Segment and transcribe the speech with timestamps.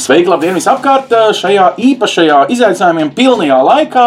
[0.00, 1.10] Sveiki, labdien visapkārt!
[1.36, 4.04] Šajā īpašajā izaicinājumiem pilnajā laikā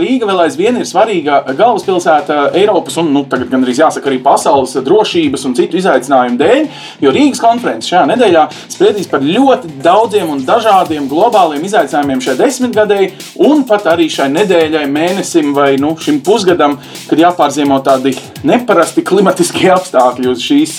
[0.00, 5.44] Rīga vēl aizvien ir svarīga galvaspilsēta Eiropas un, nu, tagad gandrīz jāsaka, arī pasaules drošības
[5.44, 6.62] un citu izaicinājumu dēļ,
[7.04, 13.10] jo Rīgas konferences šajā nedēļā spriedīs par ļoti daudziem un dažādiem globāliem izaicinājumiem šai desmitgadēji
[13.44, 16.78] un pat arī šai nedēļai, mēnesim vai nu, šim pusgadam,
[17.10, 20.76] kad jāpārziemo tādi neparasti klimatiskie apstākļi uz šīs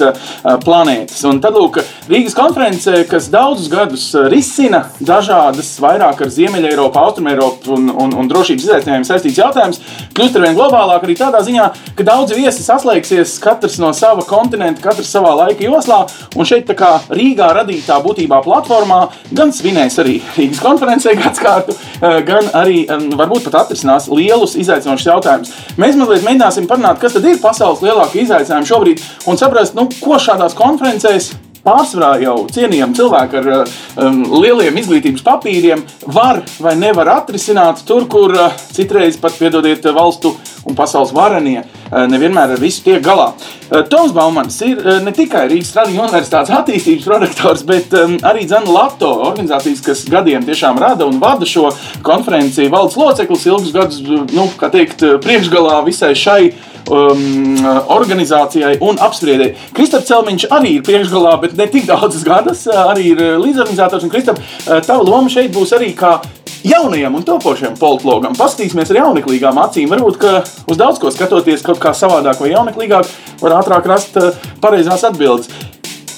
[0.66, 1.24] planētas.
[1.30, 7.74] Un tad, lūk, Rīgas konference, kas daudzus gadus risina risina dažādas, vairāk ar Ziemeļ-Eiropu, Austrumēropu
[7.76, 9.80] un, un, un drošības izaicinājumiem saistīts jautājums,
[10.16, 11.66] kļūst ar vien globālāk arī tādā ziņā,
[11.98, 16.04] ka daudzi viesi saslēgsies katrs no sava kontinenta, katrs savā laika joslā,
[16.36, 19.02] un šeit tā kā Rīgā radītā būtībā platformā
[19.36, 25.54] gan svinēs arī Rīgas konferencē gadskārtu, eh, gan arī varbūt pat atrisinās lielus izaicinošus jautājumus.
[25.82, 30.20] Mēs mazliet mēģināsim parunāt, kas tad ir pasaules lielākie izaicinājumi šobrīd, un saprast, nu, ko
[30.22, 31.34] šādās konferencēs
[31.66, 35.82] pārsvarā jau cienījami cilvēki ar um, lieliem izglītības papīriem
[36.14, 42.06] var vai nevar atrisināt tur, kur uh, citreiz pat piedodiet valstu un pasaules varenie uh,
[42.10, 43.32] nevienmēr ar visu tiek galā.
[43.34, 48.46] Uh, Toms Baumans ir uh, ne tikai Rīgas Tradiņu universitātes attīstības prorektors, bet um, arī
[48.50, 51.72] Zana Lato organizācijas, kas gadiem tiešām rada un vada šo
[52.06, 56.42] konferenciju valdes loceklis ilgus gadus, nu, kā teikt, priekšgalā visai šai
[56.92, 59.56] um, organizācijai un apspriedēji.
[59.76, 64.08] Kristaps Celmiņš arī ir priekšgalā, bet ne tik daudzas gadus, arī ir līdzorganizators.
[64.08, 66.18] Un, Kristap, tava loma šeit būs arī kā
[66.66, 68.36] jaunajam un topošajam politologam.
[68.38, 69.92] Paskatīsimies ar jauneklīgām acīm.
[69.94, 70.42] Varbūt, ka
[70.72, 73.12] uz daudz ko skatoties kaut kā savādāk vai jauneklīgāk,
[73.44, 74.18] var ātrāk rast
[74.64, 75.52] pareizās atbildes.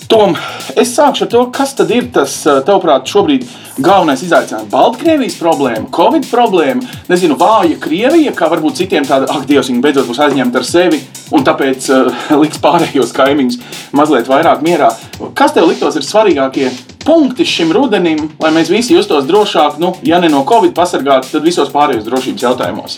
[0.07, 0.37] Tom,
[0.79, 3.43] es sākšu ar to, kas tad ir tas, tavuprāt, šobrīd
[3.83, 4.69] galvenais izaicinājums.
[4.71, 10.07] Baltkrievijas problēma, Covid problēma, nezinu, vāja Krievija, kā varbūt citiem tāda, ak, Dievs, viņi beidzot
[10.07, 11.01] būs aizņemti ar sevi
[11.35, 13.57] un tāpēc uh, liks pārējos kaimiņus
[13.99, 14.93] mazliet vairāk mierā.
[15.35, 16.69] Kas tev liktos ir svarīgākie
[17.03, 21.43] punkti šim rudenim, lai mēs visi justos drošāk, nu, ja ne no Covid pasargāti, tad
[21.43, 22.95] visos pārējos drošības jautājumos?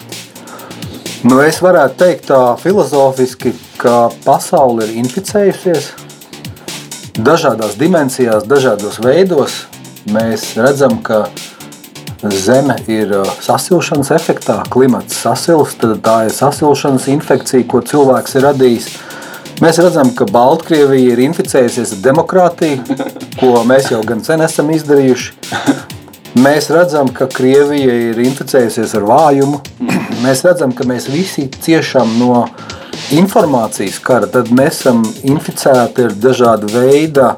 [1.25, 5.90] Nu, es varētu teikt tā filozofiski, ka pasaule ir inficējusies
[7.24, 9.66] dažādās dimensijās, dažādos veidos.
[10.09, 11.28] Mēs redzam, ka
[12.19, 18.44] Zeme ir uh, sasilšanas efektā, klimats sasilst, tad tā ir sasilšanas infekcija, ko cilvēks ir
[18.44, 18.90] radījis.
[19.63, 23.00] Mēs redzam, ka Baltkrievija ir inficējusies ar demokrātiju,
[23.40, 25.31] ko mēs jau gan sen esam izdarījuši.
[26.40, 29.59] Mēs redzam, ka Krievija ir inficējusies ar vājumu.
[30.22, 32.44] Mēs redzam, ka mēs visi ciešam no
[33.16, 37.31] informācijas kara, tad mēs esam inficēti ar dažādu veidu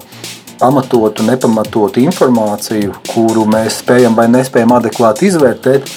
[0.62, 5.90] pamatotu, nepamatotu informāciju, kuru mēs spējam vai nespējam adekvāti izvērtēt.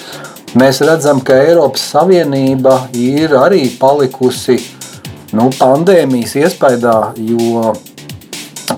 [0.55, 4.61] Mēs redzam, ka Eiropas Savienība ir arī palikusi
[5.34, 7.73] nu, pandēmijas iespējā, jo,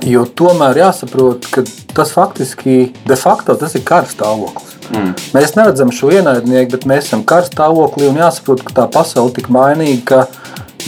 [0.09, 4.75] jo tomēr jāsaprot, ka tas faktiski de facto tas ir kara stāvoklis.
[4.87, 5.13] Mm.
[5.35, 9.39] Mēs neredzam šo ienaidnieku, bet mēs esam kara stāvoklī un jāsaprot, ka tā pasaule ir
[9.41, 10.25] tik mainīga,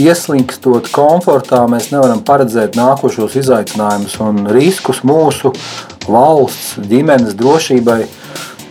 [0.03, 5.53] ieslīgstot komfortā, mēs nevaram paredzēt nākošos izaicinājumus un riskus mūsu
[6.09, 8.03] valsts, ģimenes drošībai.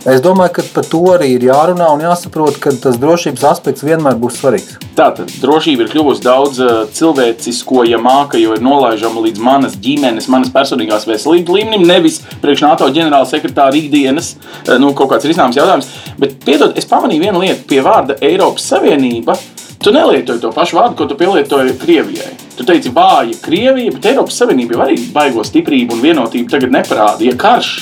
[0.08, 4.14] Es domāju, ka par to arī ir jārunā un jāsaprot, ka tas drošības aspekts vienmēr
[4.20, 4.78] būs svarīgs.
[4.96, 10.30] Tātad drošība ir kļuvusi daudz eh, cilvēcisko, ja māka, jo ir nolaižama līdz manas ģimenes,
[10.32, 15.58] manas personīgās veselības līmenim, nevis priekš NATO ģenerāla sekretāra ikdienas eh, nu, kaut kāds risināms
[15.58, 15.90] jautājums.
[16.18, 19.36] Bet, piedod, es pamanīju vienu lietu pie vārda Eiropas Savienība.
[19.78, 22.32] Tu nelietoji to pašu vārdu, ko tu pielietoji Krievijai.
[22.58, 27.22] Tu teici, vāja Krievija, bet Eiropas Savienība arī baigo stiprību un vienotību tagad neparāda.
[27.22, 27.76] Ja karš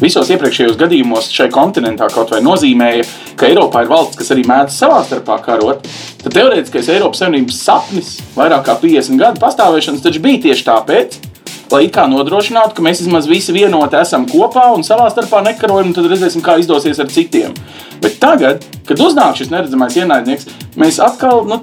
[0.00, 3.04] visos iepriekšējos gadījumos šai kontinentā kaut vai nozīmēja,
[3.36, 5.84] ka Eiropā ir valsts, kas arī mēdz savā starpā karot,
[6.22, 11.18] tad teorētiskais Eiropas Savienības sapnis vairāk kā 50 gadu pastāvēšanas taču bija tieši tāpēc,
[11.72, 15.92] lai it kā nodrošinātu, ka mēs vismaz visi vienoti esam kopā un savā starpā nekarojam,
[15.96, 17.56] tad redzēsim, kā izdosies ar citiem.
[17.98, 20.46] Bet tagad, kad uznāk šis neredzamais ienaidnieks,
[20.78, 21.58] mēs atkal nu,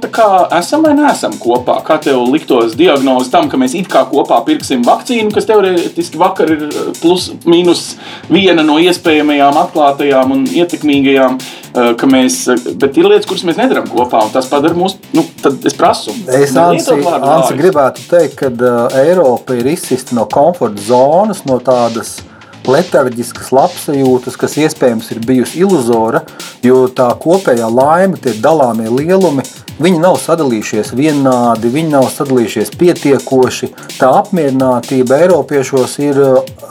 [0.57, 1.77] esam vai neesam kopā.
[1.85, 6.51] Kā tev liktos diagnoze tam, ka mēs it kā kopā pirksim vakcīnu, kas teorētiski vakar
[6.51, 7.85] ir eh, plus mīnus
[8.27, 11.54] viena no iespējamajām atklātajām un ietekmīgajām, eh,
[11.99, 15.25] ka mēs, eh, bet ir lietas, kuras mēs nedaram kopā, un tas padara mūs, nu,
[15.41, 16.13] tad es prasu.
[16.27, 22.17] Es Ansi, Ansi gribētu teikt, ka uh, Eiropa ir izsista no komforta zonas, no tādas
[22.65, 26.23] letarģiskas labsajūtas, kas iespējams ir bijusi iluzora,
[26.65, 29.45] jo tā kopējā laime, tie dalāmie lielumi,
[29.81, 33.71] viņi nav sadalījušies vienādi, viņi nav sadalījušies pietiekoši.
[33.99, 36.21] Tā apmierinātība Eiropiešos ir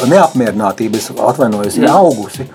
[0.08, 2.48] neapmierinātība, atvainojos, ir augusi.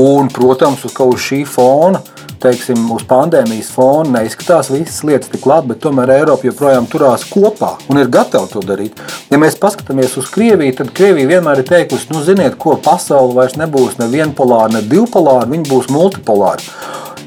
[0.00, 2.02] Un, protams, uz kaut šī fona
[2.44, 7.74] teiksim, uz pandēmijas fona neizskatās visas lietas tik labi, bet tomēr Eiropa joprojām turās kopā
[7.88, 9.00] un ir gatava to darīt.
[9.32, 13.56] Ja mēs paskatāmies uz Krieviju, tad Krievija vienmēr ir teikusi, nu, ziniet, ko pasaule vairs
[13.60, 16.64] nebūs ne vienpolāra, ne divpolāra, viņa būs multipolāra.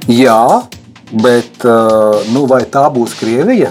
[0.08, 0.42] Jā,
[1.08, 1.64] Bet
[2.34, 3.70] nu, vai tā būs Krievija?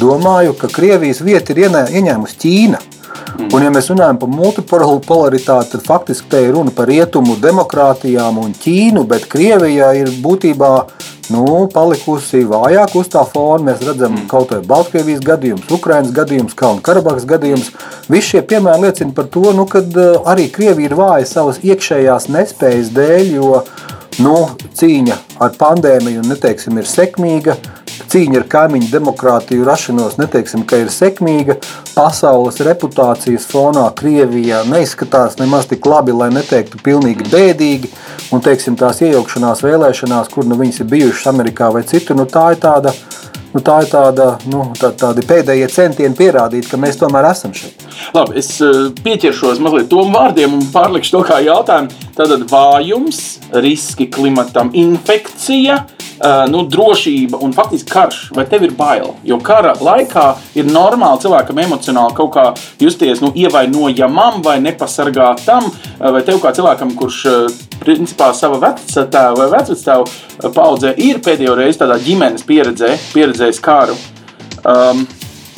[0.00, 2.80] Domāju, ka Krievijas vieta ir ieņēmusi Ķīna.
[3.52, 8.54] Un, ja mēs runājam par multipolaritāti, tad faktiski te ir runa par rietumu demokrātijām un
[8.56, 10.72] Ķīnu, bet Krievija ir būtībā
[11.32, 13.70] nu, palikusi vājāk uz tā fona.
[13.70, 14.26] Mēs redzam, mm.
[14.30, 17.72] kaut vai Baltkrievijas gadījums, Ukraiņas gadījums, Kalnu-Karabahas gadījums.
[18.12, 19.84] Visi šie piemēri liecina par to, nu, ka
[20.32, 23.62] arī Krievija ir vāja savas iekšējās nespējas dēļ, jo
[24.22, 24.36] nu,
[24.78, 27.56] cīņa ar pandēmiju neteiksim, ir sekmīga.
[28.12, 31.54] Cīņa ar kaimiņu demokrātiju rašanos neteiksim, ka ir sekmīga.
[31.94, 37.88] Pasaules reputācijas fonā Krievijā neizskatās nemaz tik labi, lai neteiktu pilnīgi bēdīgi.
[38.36, 42.50] Un teiksim, tās iejaukšanās vēlēšanās, kur nu viņas ir bijušas Amerikā vai citur, nu, tā
[42.52, 42.92] ir tāda
[43.52, 47.84] nu, tā ir tāda, nu, tā, tādi pēdējie centieni pierādīt, ka mēs tomēr esam šeit.
[48.16, 51.92] Labi, es eh, pieķeršos mazliet tom vārdiem un pārlikšu to kā jautājumu.
[52.16, 53.22] Tātad vājums,
[53.64, 55.80] riski klimatam, infekcija,
[56.22, 59.14] Uh, nu, drošība un faktiski karš, vai tev ir bail?
[59.26, 60.26] Jo kara laikā
[60.58, 62.44] ir normāli cilvēkam emocionāli kaut kā
[62.82, 65.66] justies nu, ievainojamam vai nepasargātam,
[65.98, 67.22] vai tev kā cilvēkam, kurš
[67.82, 69.98] principā sava vecāta vai vecāta
[70.54, 73.98] paudzē ir pēdējo reizi tādā ģimenes pieredzē, pieredzējis karu.
[74.62, 75.06] Um,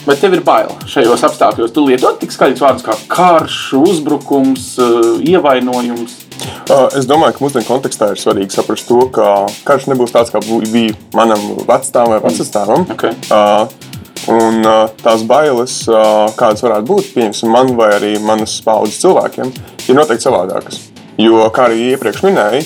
[0.04, 1.70] Vai tev ir bail šajos apstākļos?
[1.72, 4.66] Tu lietot tik skaļus vārdus kā karš, uzbrukums,
[5.24, 6.18] ievainojums.
[6.96, 10.94] Es domāju, ka mūsdienu kontekstā ir svarīgi saprast to, ka karš nebūs tāds, kā bija
[11.16, 12.86] manam vecātam vai vecātam.
[12.94, 13.12] Okay.
[14.32, 14.64] Un
[15.02, 15.82] tās bailes,
[16.38, 19.52] kādas varētu būt, pieņemsim, man vai arī manas paudzes cilvēkiem,
[19.84, 20.80] ir noteikti savādākas.
[21.20, 22.62] Jo, kā arī iepriekš minēju,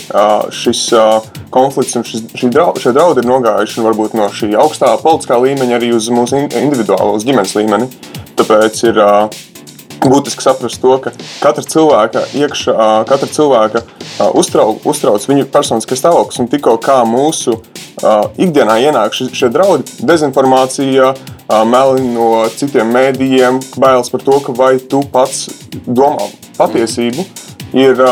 [0.54, 0.84] šis
[1.52, 2.22] konflikts un šis,
[2.54, 7.18] draud, šie draudi ir nogājuši varbūt no šī augstā politiskā līmeņa arī uz mūsu individuālo,
[7.18, 7.90] uz ģimenes līmeni.
[8.38, 9.02] Tāpēc ir
[10.04, 11.12] būtiski saprast to, ka
[11.42, 12.74] katra cilvēka iekšā,
[13.08, 13.82] katra cilvēka
[14.38, 16.40] uztrauc, uztrauc viņu personiskais stāvoklis.
[16.42, 17.58] Un tikko kā mūsu
[18.38, 21.12] ikdienā ienāk šie draudi, dezinformācija,
[21.68, 25.48] meli no citiem mēdījiem, bailes par to, vai tu pats
[25.86, 26.28] domā
[26.58, 27.24] patiesību,
[27.76, 28.04] ir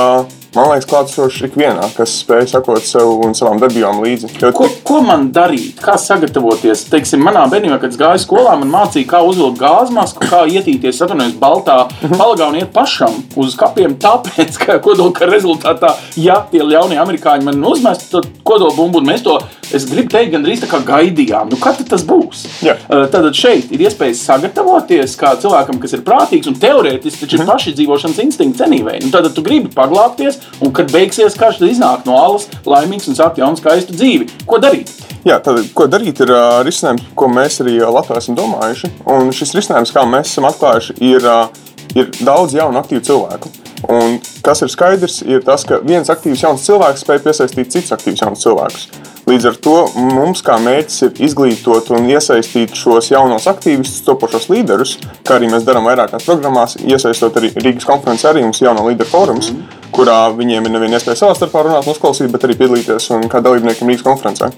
[0.57, 4.33] man liekas, klātsošs ikvienā, kas spēj sakot sev un savām darbībām līdzi.
[4.41, 4.53] Jo...
[4.57, 5.81] Ko, ko man darīt?
[5.83, 6.87] Kā sagatavoties?
[6.93, 11.37] Teiksim, manā bērnībā, kad gāju skolā, man mācīja, kā uzvilkt gāzes masku, kā ietīties atvainojas
[11.41, 13.99] baltā palagā un iet pašam uz kapiem.
[14.01, 18.17] Tāpēc, ka kodolka rezultātā, ja tie ļaunie amerikāņi man uzmest
[18.47, 19.39] kodolbumbu un mēs to,
[19.75, 21.51] es gribu teikt, gandrīz tā kā gaidījām.
[21.53, 22.45] Nu, kad tas būs?
[22.65, 22.77] Jā.
[23.13, 27.51] Tad šeit ir iespējas sagatavoties kā cilvēkam, kas ir prātīgs un teorētiski taču ir mhm.
[27.53, 29.05] paši dzīvošanas instinkts cenīvēji.
[29.07, 33.19] Nu, tad tu gribi paglābties un kad beigsies karš, tad iznāk no alas laimīgs un
[33.19, 34.31] sāk jaunu skaistu dzīvi.
[34.49, 34.93] Ko darīt?
[35.27, 38.93] Jā, tad, ko darīt, ir uh, risinājums, ko mēs arī Latvijā esam domājuši.
[39.11, 43.51] Un šis risinājums, kā mēs esam atklājuši, ir, uh, ir daudz jaunu, aktīvu cilvēku.
[43.93, 48.23] Un kas ir skaidrs, ir tas, ka viens aktīvs jauns cilvēks spēj piesaistīt citus aktīvus
[48.23, 48.87] jaunus cilvēkus.
[49.27, 54.93] Līdz ar to mums kā mērķis ir izglītot un iesaistīt šos jaunos aktīvistus, topošos līderus,
[55.27, 59.51] kā arī mēs darām vairākās programmās, iesaistot arī Rīgas konferences, arī mums jauno līderu fórums,
[59.51, 59.81] mm.
[59.97, 63.91] kurā viņiem ir nevien iespēja savā starpā runāt, uzklausīt, bet arī piedalīties un kā dalībniekiem
[63.91, 64.53] Rīgas konferencē.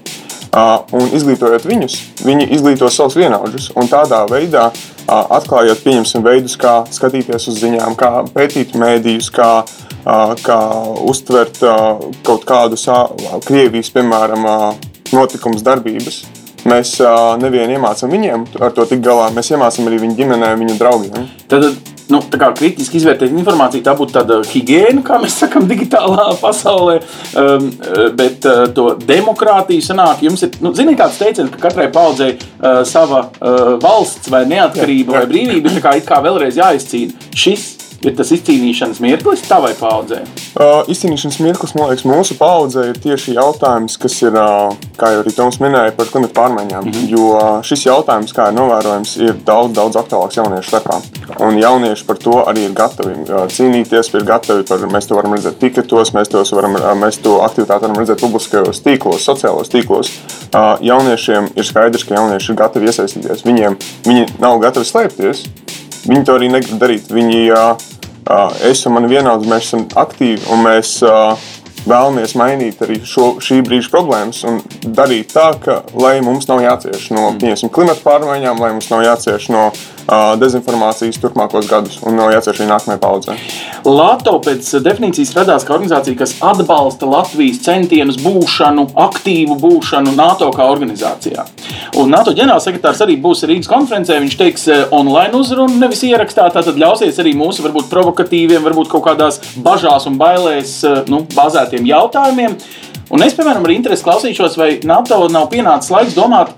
[0.49, 3.69] Un izglītojot viņus, viņi izglīto savus vienaudžus.
[3.77, 4.71] Un tādā veidā,
[5.05, 9.51] atklājot, pieņemsim, veidus, kā skatīties uz ziņām, kā pētīt mēdījus, kā
[10.41, 10.57] kā
[11.05, 11.59] uztvert
[12.25, 12.87] kaut kādus
[13.45, 14.47] Krievijas, piemēram,
[15.13, 16.23] notikumus, darbības.
[16.69, 16.95] Mēs
[17.39, 21.27] nevienu iemācām viņiem ar to tik galā, mēs iemācām arī viņu ģimenē, viņu draugiem.
[21.51, 21.67] Tad,
[22.13, 26.99] nu, tā kā kritiski izvērtēt informāciju, tā būtu tāda higiēna, kā mēs sakām, digitālā pasaulē.
[27.39, 27.69] Um,
[28.19, 32.81] bet uh, to demokrātiju sanāk, jums ir, nu, ziniet, kāds teiciens, ka katrai paudzei uh,
[32.87, 35.25] sava uh, valsts vai neatkarība jā, jā.
[35.25, 37.29] vai brīvība ir kā, kā vēlreiz jāizcīna.
[37.37, 37.67] Šis
[38.05, 40.21] ir tas izcīnīšanas mirklis tavai paudzei?
[40.55, 45.23] Uh, izcīnīšanas mirklis, man liekas, mūsu paudzei ir tieši jautājums, kas ir, uh, kā jau
[45.23, 46.85] arī Toms minēja, par klimatu pārmaiņām.
[46.85, 47.09] Mm -hmm.
[47.13, 50.99] Jo uh, šis jautājums, kā ir novērojams, ir daudz, daudz aktuālāks jauniešu starpā.
[51.45, 55.33] Un jaunieši par to arī ir gatavi uh, cīnīties, ir gatavi par, mēs to varam
[55.33, 60.11] redzēt piketos, mēs varam, uh, mēs to aktivitāti varam redzēt publiskajos tīklos, sociālos tīklos.
[60.55, 63.45] Uh, jauniešiem ir skaidrs, ka jaunieši ir gatavi iesaistīties.
[63.45, 65.45] Viņiem, viņi nav gatavi slēpties,
[66.07, 67.11] Viņi to arī negrib darīt.
[67.13, 67.41] Viņi,
[68.69, 70.97] es un mani vienaudzi, mēs esam aktīvi un mēs
[71.89, 77.09] vēlamies mainīt arī šo, šī brīža problēmas un darīt tā, ka lai mums nav jācieš
[77.15, 77.71] no mm.
[77.73, 79.98] klimata pārmaiņām, lai mums nav jācieš no uh,
[80.41, 83.35] dezinformācijas turpmākos gadus un vēl jācer šī nākamajai paudzei.
[83.85, 90.67] Lato pēc definīcijas radās kā organizācija, kas atbalsta Latvijas centienus būšanu, aktīvu būšanu NATO kā
[90.71, 91.45] organizācijā.
[91.99, 94.19] Un NATO ģenerālsekretārs arī būs Rīgas konferencē.
[94.23, 96.49] Viņš teiks online uzrunu, nevis ierakstā.
[96.53, 102.57] Tātad ļausies arī mūsu varbūt provokatīviem, varbūt kaut kādās bažās un bailēs nu, bāzētiem jautājumiem.
[103.09, 106.53] Un es, piemēram, ar interesi klausīšos, vai NATO nav pienācis laiks domāt,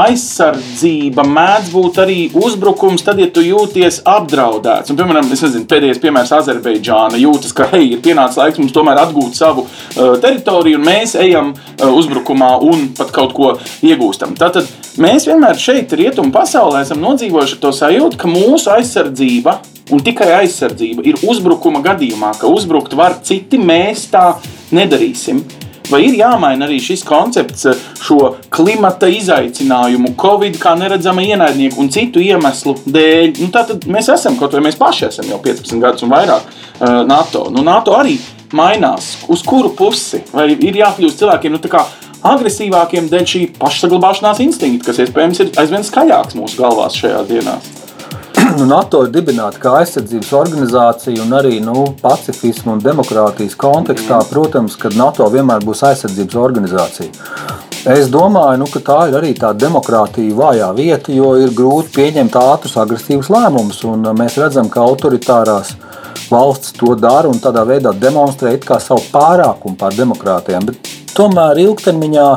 [0.00, 4.92] aizsardzība mēdz būt arī uzbrukums, tad, ja tu jūties apdraudēts.
[4.92, 9.38] Un, piemēram, nezinu, pēdējais piemērs Azerbaidžāna jūtas, ka hei, ir pienācis laiks mums tomēr atgūt
[9.38, 13.54] savu uh, teritoriju, un mēs ejam uh, uzbrukumā un pat kaut ko
[13.86, 14.36] iegūstam.
[14.38, 14.68] Tātad
[15.02, 19.60] mēs vienmēr šeit, rietumu pasaulē, esam nodzīvojuši to sajūtu, ka mūsu aizsardzība
[19.94, 24.32] un tikai aizsardzība ir uzbrukuma gadījumā, ka uzbrukt var citi, mēs tā
[24.74, 25.44] nedarīsim.
[25.90, 31.90] Vai ir jāmaina arī šis koncepts eh, šo klimata izaicinājumu, covid kā neredzama ienaidnieku un
[31.94, 33.36] citu iemeslu dēļ?
[33.38, 37.04] Nu, Tātad mēs esam, kaut vai mēs paši esam jau 15 gadus un vairāk uh,
[37.06, 37.46] NATO.
[37.54, 38.16] Nu, NATO arī
[38.56, 39.14] mainās.
[39.30, 40.24] Uz kuru pusi?
[40.34, 41.62] Vai ir jākļūst cilvēkiem nu,
[42.26, 47.85] agresīvākiem dēļ šī pašsaglabāšanās instinkta, kas iespējams ir aizvien skaļāks mūsu galvās šajās dienās?
[48.54, 54.76] Nu, NATO ir dibināta kā aizsardzības organizācija un arī nu, pacifismu un demokrātijas kontekstā, protams,
[54.80, 57.10] ka NATO vienmēr būs aizsardzības organizācija.
[57.86, 62.38] Es domāju, nu, ka tā ir arī tā demokrātija vājā vieta, jo ir grūti pieņemt
[62.40, 63.84] ātrus, agresīvus lēmumus.
[64.18, 65.76] Mēs redzam, ka autoritārās
[66.30, 70.66] valsts to dara un tādā veidā demonstrē savu pārākumu pār demokrātijām.
[70.66, 72.28] Bet tomēr ilgtermiņā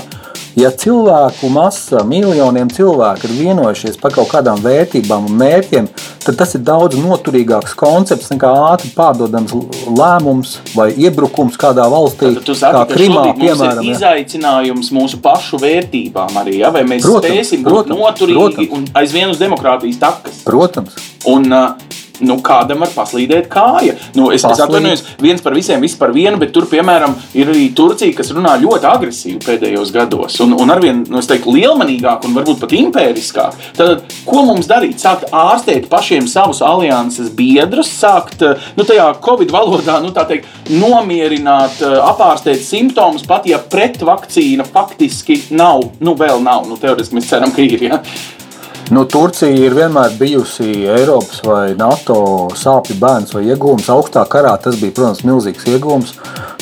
[0.60, 5.86] Ja cilvēku masa, miljoniem cilvēku ir vienojušies par kaut kādām vērtībām un mērķiem,
[6.26, 9.54] tad tas ir daudz noturīgāks koncepts nekā ātri pārdodams
[9.88, 12.34] lēmums vai iebrukums kādā valstī.
[12.42, 13.80] Tad, saki, kā Krimā, piemēram.
[13.80, 16.74] Tas ir izaicinājums mūsu pašu vērtībām arī, ja?
[16.76, 18.74] vai mēs protams, spēsim būt protams, noturīgi protams.
[18.76, 20.44] un aizvien uz demokrātijas takas.
[20.50, 21.00] Protams.
[21.30, 21.89] Un, uh,
[22.26, 23.96] nu, kādam var paslīdēt kāja.
[24.18, 27.70] Nu, es, es atvainojos, viens par visiem, viss par vienu, bet tur, piemēram, ir arī
[27.76, 32.64] Turcija, kas runā ļoti agresīvi pēdējos gados, un, un arvien, nu, teiktu, lielmanīgāk un varbūt
[32.64, 33.60] pat impēriskāk.
[33.78, 35.00] Tad, ko mums darīt?
[35.02, 38.44] Sākt ārstēt pašiem savus alianses biedrus, sākt,
[38.78, 45.90] nu, tajā Covid valodā, nu, tā teikt, nomierināt, apārstēt simptomus, pat ja pretvakcīna faktiski nav,
[46.04, 47.88] nu, vēl nav, nu, teoretiski mēs ceram, ka ir.
[47.90, 48.04] Ja?
[48.90, 53.86] Nu, Turcija ir vienmēr bijusi Eiropas vai NATO sāpju bērns vai iegūms.
[53.94, 56.16] Augstā karā tas bija, protams, milzīgs iegūms.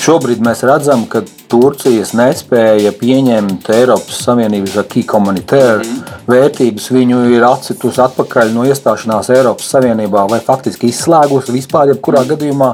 [0.04, 6.02] Šobrīd mēs redzam, ka Turcijas nespēja pieņemt Eiropas Savienības akī komunitēru mm.
[6.28, 6.90] vērtības.
[6.98, 12.74] Viņu ir atsitusi atpakaļ no iestāšanās Eiropas Savienībā vai faktiski izslēgusi vispār, jebkurā gadījumā.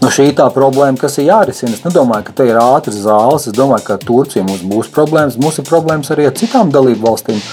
[0.00, 1.76] Nu, šī ir tā problēma, kas ir jārisina.
[1.76, 3.50] Es nedomāju, ka te ir ātras zāles.
[3.50, 5.36] Es domāju, ka Turcija mums būs problēmas.
[5.36, 7.44] Mums ir problēmas arī ar citām dalību valstīm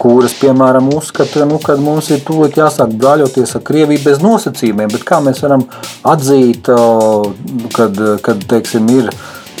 [0.00, 4.92] kuras, piemēram, uzskata, nu, ka mums ir tūlīt jāsāk brāļoties ar Krieviju bez nosacījumiem.
[4.92, 5.66] Bet kā mēs varam
[6.14, 6.70] atzīt,
[7.76, 9.10] kad, kad teiksim, ir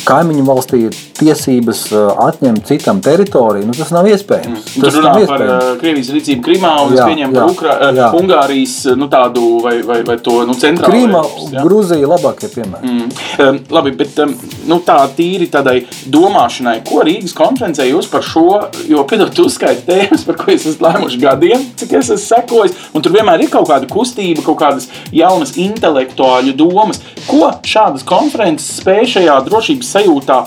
[0.04, 4.64] kaimiņu valstī ir tiesības atņemt citam teritoriju, nu, tas nav iespējams.
[4.74, 4.84] Mm.
[4.84, 5.30] Tas nav iespējams.
[5.30, 8.08] par uh, Krievijas rīcību Krimā un jā, pieņem par Ukra jā.
[8.18, 10.92] Ungārijas nu, tādu vai, vai, vai to nu, centrālu.
[10.94, 11.22] Krīma,
[11.64, 12.90] Gruzija labākie piemēri.
[12.90, 13.12] Mm.
[13.44, 14.34] Um, labi, bet um,
[14.70, 15.76] nu, tā tīri tādai
[16.10, 18.46] domāšanai, ko Rīgas konferencē jūs par šo,
[18.90, 22.76] jo, piedod, tu uzskaiti tēmas, par ko es esmu lēmuši gadiem, cik es esmu sekojis,
[22.94, 27.02] un tur vienmēr ir kaut kāda kustība, kaut kādas jaunas intelektuāļu domas.
[27.28, 30.40] Ko šādas konferences spēj šajā drošības sajūtā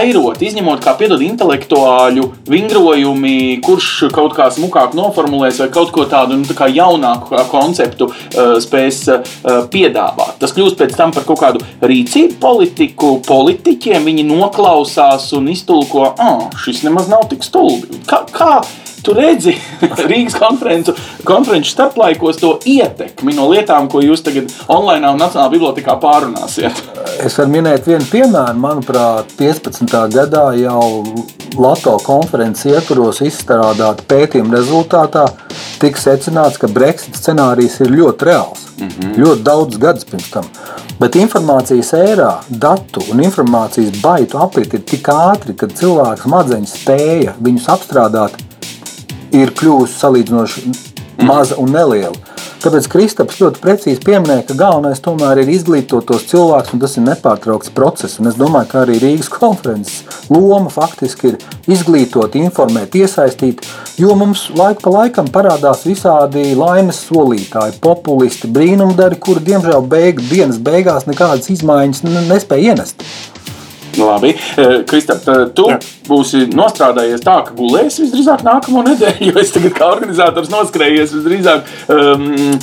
[0.00, 6.38] vairot, izņemot, kā piedod, intelektuāļu vingrojumi, kurš kaut kā smukāk noformulēs vai kaut ko tādu
[6.40, 9.32] nu, tā jaunāku konceptu uh, spēs uh,
[9.72, 10.38] piedāvāt.
[10.40, 14.08] Tas kļūst pēc tam par kaut kādu rīcību politiku, politiķiem.
[14.08, 18.00] Viņi noklausās un iztulko, ah, šis nemaz nav tik stulbi.
[18.08, 18.52] Kā, kā
[19.04, 19.56] tu redzi
[20.10, 25.96] Rīgas konferenču, konferenču starplaikos to ietekmi no lietām, ko jūs tagad online un Nacionālajā bibliotekā
[26.02, 26.82] pārunāsiet?
[27.24, 28.56] Es varu minēt vienu piemēru.
[28.60, 29.86] Manuprāt, 15.
[30.14, 30.84] gadā jau
[31.60, 35.26] Latvijas konferences ietvaros izstrādāta pētījuma rezultātā
[35.80, 38.66] tika secināts, ka Brexit scenārijs ir ļoti reāls.
[38.78, 39.16] Mm -hmm.
[39.22, 40.44] Ļoti daudz gadus pirms tam.
[41.00, 47.34] Bet informācijas ērā, datu un informācijas baitu aprit ir tik ātri, ka cilvēks smadzenes spēja
[47.40, 48.36] viņus apstrādāt
[49.36, 50.66] ir kļuvusi salīdzinoši
[51.26, 52.16] maza un neliela.
[52.60, 57.06] Tāpēc Kristaps ļoti precīzi pieminēja, ka galvenais tomēr ir izglītot tos cilvēkus, un tas ir
[57.06, 58.18] nepārtraukts process.
[58.20, 61.38] Un es domāju, ka arī Rīgas konferences loma faktiski ir
[61.72, 63.64] izglītot, informēt, iesaistīt,
[64.00, 70.60] jo mums laika pa laikam parādās visādi laimes solītāji, populisti, brīnumdari, kuri diemžēl beig, dienas
[70.60, 73.08] beigās nekādas izmaiņas nespēja ienest.
[74.06, 74.34] Labi,
[74.90, 75.26] Kristap,
[75.56, 75.80] tu Jā.
[76.08, 81.76] būsi nostrādājies tā, ka gulēsi visdrīzāk nākamo nedēļu, jo es tagad kā organizators noskrējies visdrīzāk.
[81.90, 82.58] Um,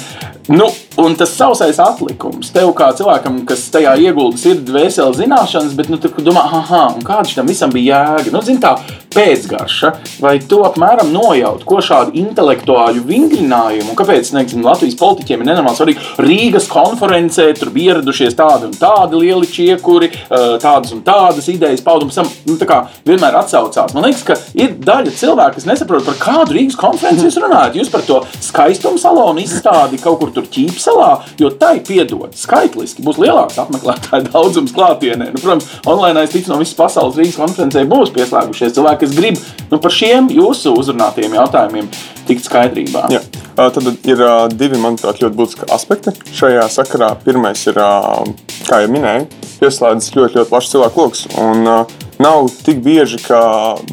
[0.48, 5.89] Nu, un tas sausais atlikums tev, kā cilvēkam, kas tajā ieguldījis, ir dvēseli zināšanas, bet
[5.91, 8.32] nu, tu domā, ah, kāda tam visam bija jēga.
[8.32, 8.77] Nu, zin, tā
[9.13, 15.49] pēcgarša, vai tu apmēram nojaut, ko šādu intelektuāļu vingrinājumu, un kāpēc nezinu, Latvijas politiķiem ir
[15.51, 16.05] nenormāli svarīgi.
[16.21, 20.11] Rīgas konferencē tur bija ieradušies tādi un tādi lieli čiekuri,
[20.63, 22.17] tādas un tādas idejas paudums.
[22.47, 23.93] Nu, tā kā vienmēr atsaucās.
[23.95, 27.77] Man liekas, ka ir daļa cilvēku, kas nesaprot, par kādu Rīgas konferenci jūs runājat.
[27.79, 31.11] Jūs par to skaistumu salonu izstādi kaut kur tur ķīpselā,
[31.41, 35.31] jo tai piedod skaitliski būs lielāks apmeklētāju daudzums klātienē.
[35.33, 39.39] Nu, protams, online es ticu no visas pasaules Rīgas konferencē būs pieslēgušies cilvēki, kas grib
[39.71, 41.89] nu, par šiem jūsu uzrunātajiem jautājumiem
[42.27, 43.07] tikt skaidrībā.
[43.13, 43.21] Jā.
[43.57, 44.23] Tad ir
[44.53, 47.13] divi, manuprāt, ļoti būtiski aspekti šajā sakarā.
[47.23, 47.79] Pirmais ir,
[48.67, 49.29] kā jau minēju,
[49.61, 51.23] pieslēdzas ļoti, ļoti plašs cilvēku lokus.
[51.41, 51.65] Un,
[52.19, 53.39] nav tik bieži, ka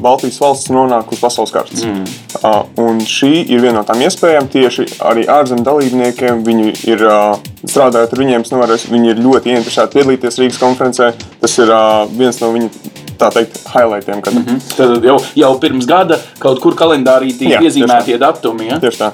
[0.00, 1.84] Baltijas valsts nonāk uz pasaules kartes.
[1.84, 2.04] Mm.
[2.40, 4.49] Uh, un šī ir viena no tām iespējām.
[4.52, 9.99] Tieši arī ārzemju dalībniekiem viņi ir uh, strādājot ar viņiem, nevarēs, viņi ir ļoti ieinteresēti
[9.99, 11.12] piedalīties Rīgas konferencē.
[11.40, 12.70] Tas ir uh, viens no viņu
[13.18, 14.23] tā teikt, highlightiem.
[14.23, 14.35] Kad...
[14.35, 14.76] Mm -hmm.
[14.76, 18.68] Tad jau, jau pirms gada kaut kur kalendārī tika iezīmēti datumi.
[18.68, 18.80] Ja?
[18.80, 19.11] Tieši tā.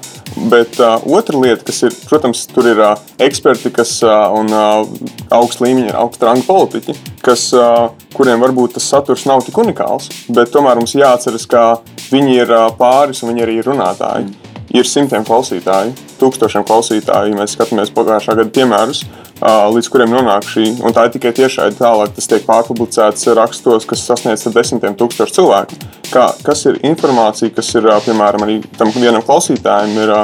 [0.50, 4.86] Bet uh, otra lieta, kas ir, protams, tur ir uh, eksperti kas, uh, un uh,
[5.30, 10.50] augsta līmeņa, augsta ranga politiķi, kas, uh, kuriem varbūt tas saturs nav tik unikāls, bet
[10.50, 11.80] tomēr mums jāatceras, ka
[12.12, 14.24] viņi ir uh, pāris un viņi arī ir runātāji.
[14.24, 14.50] Mm.
[14.70, 19.02] Ir simtiem klausītāju, tūkstošiem klausītāju, mēs skatāmies pagājušā gada piemērus
[19.40, 20.66] līdz kuriem nonāk šī.
[20.84, 25.80] Un tā ir tikai tiešai tālāk, tas tiek pārpublicēts rakstos, kas sasniedz desmitiem tūkstošu cilvēku.
[26.10, 30.14] Kā, kas ir informācija, kas ir piemēram arī tam vienam klausītājam, ir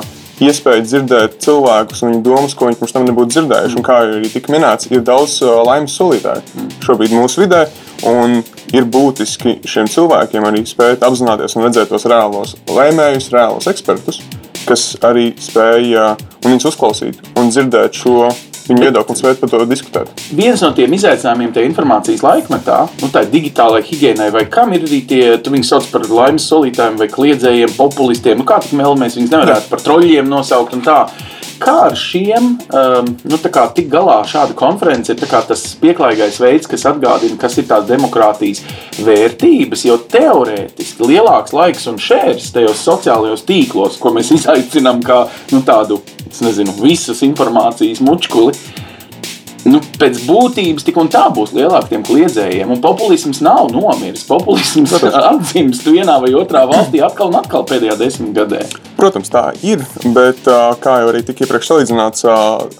[0.44, 3.78] iespēja dzirdēt cilvēkus un viņu domas, ko viņi pirms tam nebūtu dzirdējuši.
[3.78, 7.62] Un kā arī tika minēts, ir daudz laimes solītāju šobrīd mūsu vidē.
[8.10, 8.42] Un
[8.76, 14.20] ir būtiski šiem cilvēkiem arī spēt apzināties un redzēt tos reālos lēmējus, reālos ekspertus,
[14.68, 18.26] kas arī spēja un viņus uzklausīt un dzirdēt šo
[18.68, 20.10] viņu viedoklis, vai par to diskutēt.
[20.36, 25.02] Viens no tiem izaicinājumiem tajā informācijas laikmetā, nu, tā digitālai higiēnai, vai kam ir arī
[25.08, 29.18] tie, tu viņus sauc par laimes solītājiem vai kliedzējiem, populistiem, nu, kā tik vēl mēs
[29.18, 31.00] viņus nevarētu par troļļiem nosaukt un tā.
[31.60, 33.38] Kā ar šiem um, nu,
[33.76, 38.62] tik galā šāda konference ir tas pieklājīgais veids, kas atgādina, kas ir tās demokrātijas
[39.06, 39.86] vērtības.
[39.88, 45.22] Jo teorētiski lielāks laiks un šērs tajos sociālajos tīklos, ko mēs izaicinām kā
[45.54, 46.02] nu, tādu
[46.44, 48.52] nezinu, visas informācijas mučkuli.
[49.66, 52.70] Nu, pēc būtības tik un tā būs lielāka tiem kliedzējiem.
[52.70, 54.22] Un populisms nav nomiris.
[54.28, 54.94] Populisms
[55.32, 58.62] atzīst vienā vai otrā valstī atkal un atkal pēdējā desmitgadē.
[58.96, 59.82] Protams, tā ir.
[60.14, 60.46] Bet,
[60.82, 62.28] kā jau arī tika iepriekš salīdzināts,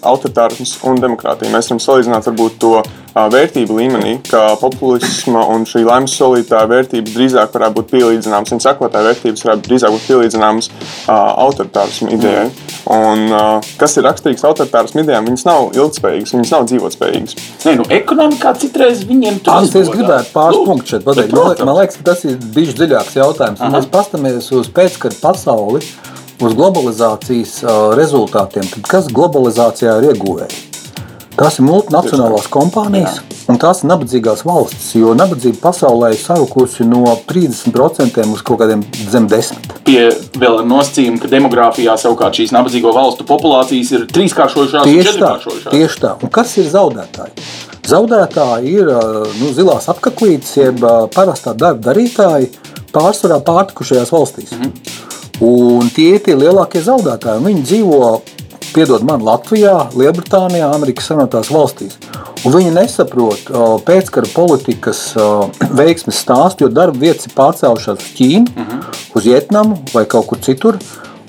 [0.07, 2.79] autoritārisms un demokrātija, mēs varam salīdzināt varbūt to
[3.17, 9.11] vērtību līmenī, ka populisma un šī laimes solītāja vērtības drīzāk varētu būt pielīdzināmas, viņa sekotāja
[9.11, 10.71] vērtības varētu drīzāk būt pielīdzināmas
[11.09, 12.51] autoritārismu idejai.
[12.87, 13.33] Un,
[13.81, 17.39] kas ir raksturīgs autoritārismu idejām, viņas nav ilgspējīgas, viņas nav dzīvotspējīgas.
[17.67, 19.81] Nē, nu, ekonomikā citreiz viņiem tas ir.
[19.81, 21.35] Es gribētu pāris punktus šeit pateikt.
[21.35, 23.65] Man, man liekas, ka tas ir bijis dziļāks jautājums.
[23.65, 25.83] Ja mēs pastamies uz pēckara pasauli,
[26.39, 27.59] uz globalizācijas
[27.99, 30.63] rezultātiem, tad kas globalizācijā ir ieguvēji?
[31.37, 33.36] Tās ir multinacionālās kompānijas Jā.
[33.51, 34.89] Un tās ir nabadzīgās valstis.
[34.99, 38.83] Jo nabadzība pasaulē ir sarukusi no 30% uz kaut kādiem
[39.13, 39.81] zem 10%.
[39.87, 40.09] Pie
[40.41, 45.73] vēl nosacījuma, ka demogrāfijā savukārt šīs nabadzīgo valstu populācijas ir trīskāršojušās tieši un četrkāršojušās.
[45.75, 46.15] Tieši tā.
[46.23, 47.49] Un kas ir zaudētāji?
[47.87, 48.89] Zaudētāji ir
[49.39, 50.83] nu, zilās apaklītes, jeb
[51.15, 52.51] parastā darba darītāji
[52.95, 54.57] pārsvarā pārtikušajās valstīs.
[54.57, 55.05] Mm -hmm.
[55.47, 57.45] Un tie ir tie lielākie zaudētāji.
[57.45, 58.23] Viņi dzīvo
[58.77, 61.97] piedod man, Latvijā, Lielbritānijā, Amerikas Savienotās valstīs.
[62.45, 63.49] Un viņi nesaprot
[63.89, 65.01] pēckara politikas
[65.81, 68.79] veiksmes stāstu, jo darba vietas ir pārcēlušās uz Ķīnu, uh mhm.
[68.79, 69.03] -huh.
[69.17, 70.81] uz Vietnamu vai kaut kur citur.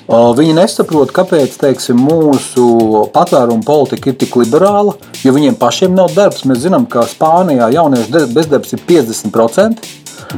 [0.08, 6.46] Viņi nesaprot, kāpēc teiksim, mūsu patvērumu politika ir tik liberāla, jo viņiem pašiem nav darbs.
[6.48, 9.84] Mēs zinām, ka Spānijā jauniešu bezdarbs ir 50%.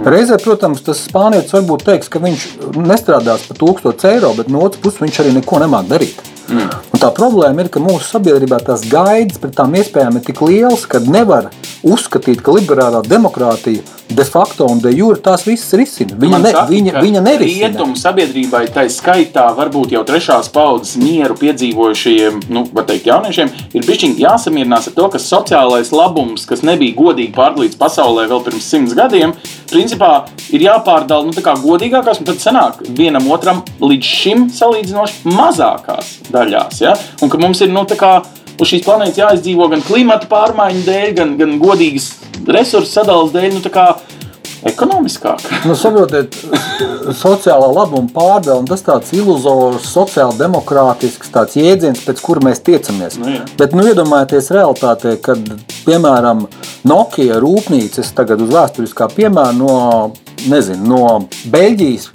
[0.05, 2.47] Reizē, protams, tas spānietis varbūt teiks, ka viņš
[2.81, 6.17] nestrādās par 1000 eiro, bet no otras puses viņš arī neko nemāk darīt.
[6.49, 6.69] Mm.
[6.93, 10.87] Un tā problēma ir, ka mūsu sabiedrībā tās gaidas pret tām iespējām ir tik lielas,
[10.89, 11.51] ka nevar
[11.85, 16.15] uzskatīt, ka liberālā demokrātija de facto un de jure tās visas risina.
[16.17, 17.67] Viņa, ne, saka, viņa, viņa nerisina.
[17.69, 24.23] Rietumu sabiedrībai tā skaitā varbūt jau trešās paudzes mieru piedzīvojušajiem, nu, teikt, jauniešiem, ir bišķiņi
[24.23, 29.35] jāsamierinās ar to, ka sociālais labums, kas nebija godīgi pārdalīts pasaulē vēl pirms simts gadiem,
[29.69, 30.11] principā
[30.49, 36.81] ir jāpārdala nu, godīgākās, un tad sanāk vienam otram līdz šim salīdzinoši mazākās daļās.
[36.81, 36.97] Ja?
[37.21, 37.85] Un ka mums ir nu,
[38.59, 42.11] uz šīs planētas jāizdzīvo gan klimata pārmaiņu dēļ, gan, gan godīgas
[42.47, 43.57] resursu sadalas dēļ.
[43.57, 43.63] Nu,
[44.67, 45.43] ekonomiskāk.
[45.67, 46.35] Nu, saprotiet,
[47.19, 53.19] sociālā labuma pārdala tas tāds iluzors, sociāli demokrātisks tāds jēdziens, pēc kura mēs tiecamies.
[53.21, 53.43] Nu, jā.
[53.59, 55.43] Bet nu, iedomājieties realitātē, kad,
[55.87, 56.47] piemēram,
[56.87, 59.75] Nokia rūpnīcas tagad uz vēsturiskā piemēra no,
[60.47, 61.03] nezinu, no
[61.51, 62.09] Beļģijas.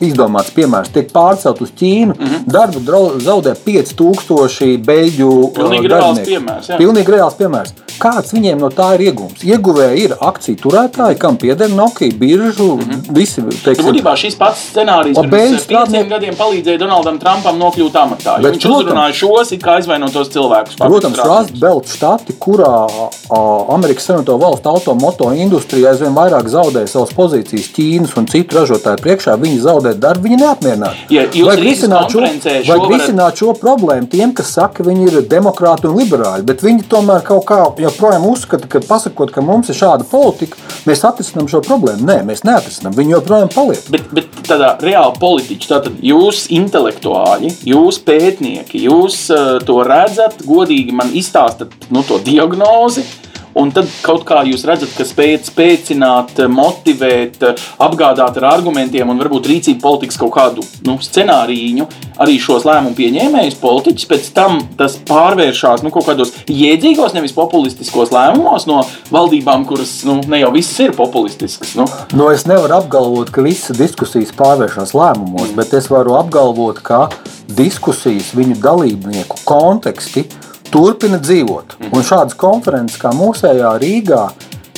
[0.00, 2.14] Izdomāts piemērs tiek pārcelt uz Ķīnu.
[2.14, 2.44] Mm -hmm.
[2.46, 6.28] Darbu drau- zaudē 5000 beļģu uh, Pilnīgi reāls darbinieku.
[6.30, 6.76] piemērs, jā.
[6.78, 7.72] Pilnīgi reāls piemērs.
[7.98, 9.42] Kāds viņiem no tā ir iegūms?
[9.42, 13.12] Ieguvēji ir akciju turētāji, kam pieder Nokia, biržu, mm -hmm.
[13.16, 13.42] visi.
[13.42, 18.36] Nu, Teiksim, Būtībā šis pats scenārijs pirms pieciem strādnieki- gadiem palīdzēja Donaldam Trumpam nokļūt amatā.
[18.42, 18.84] Bet, Viņš protams.
[18.84, 20.76] uzrunāja šos it kā aizvainotos cilvēkus.
[20.78, 22.86] Protams, Rāzbelta štati, kurā
[23.30, 28.96] a, Amerikas Savienoto Valstu automoto industrija aizvien vairāk zaudē savas pozīcijas Ķīnas un citu ražotāju
[29.02, 30.96] priekšā, viņi zaudē darbu, viņi neapmierināti.
[31.10, 35.84] Ja Vajag risināt šo, vajag varat- šo problēmu tiem, kas saka, ka viņi ir demokrāti
[35.88, 40.06] un liberāļi, bet viņi tomēr kaut kā joprojām uzskata, ka pasakot, ka mums ir šāda
[40.08, 42.06] politika, mēs atrisinām šo problēmu.
[42.08, 43.84] Nē, mēs neatrisinām, viņi joprojām paliek.
[43.92, 50.94] Bet, bet tādā reāli politiķi, tātad jūs intelektuāļi, jūs pētnieki, jūs uh, to redzat, godīgi
[50.96, 53.06] man izstāstat nu, to diagnozi.
[53.58, 57.42] Un tad kaut kā jūs redzat, ka spējat spēcināt, motivēt,
[57.82, 61.88] apgādāt ar argumentiem un varbūt rīcību politikas kaut kādu nu, scenāriju
[62.22, 64.06] arī šos lēmumu pieņēmējus, politiķus.
[64.12, 70.20] Pēc tam tas pārvēršas nu, kaut kādos jēdzīgos, nevis populistiskos lēmumos no valdībām, kuras nu,
[70.30, 71.74] ne jau visas ir populistiskas.
[71.78, 71.88] Nu.
[72.14, 77.08] Nu, es nevaru apgalvot, ka visas diskusijas pārvēršas lēmumos, bet es varu apgalvot, ka
[77.58, 80.28] diskusijas viņu dalībnieku konteksti
[80.72, 81.76] turpina dzīvot.
[81.90, 84.24] Un šādas konferences kā mūsējā Rīgā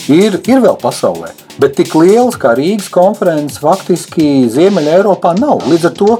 [0.08, 1.32] ir, ir vēl pasaulē.
[1.60, 5.66] Bet tik lielas kā Rīgas konferences faktiski Ziemeļā Eiropā nav.
[5.68, 6.10] Līdz ar to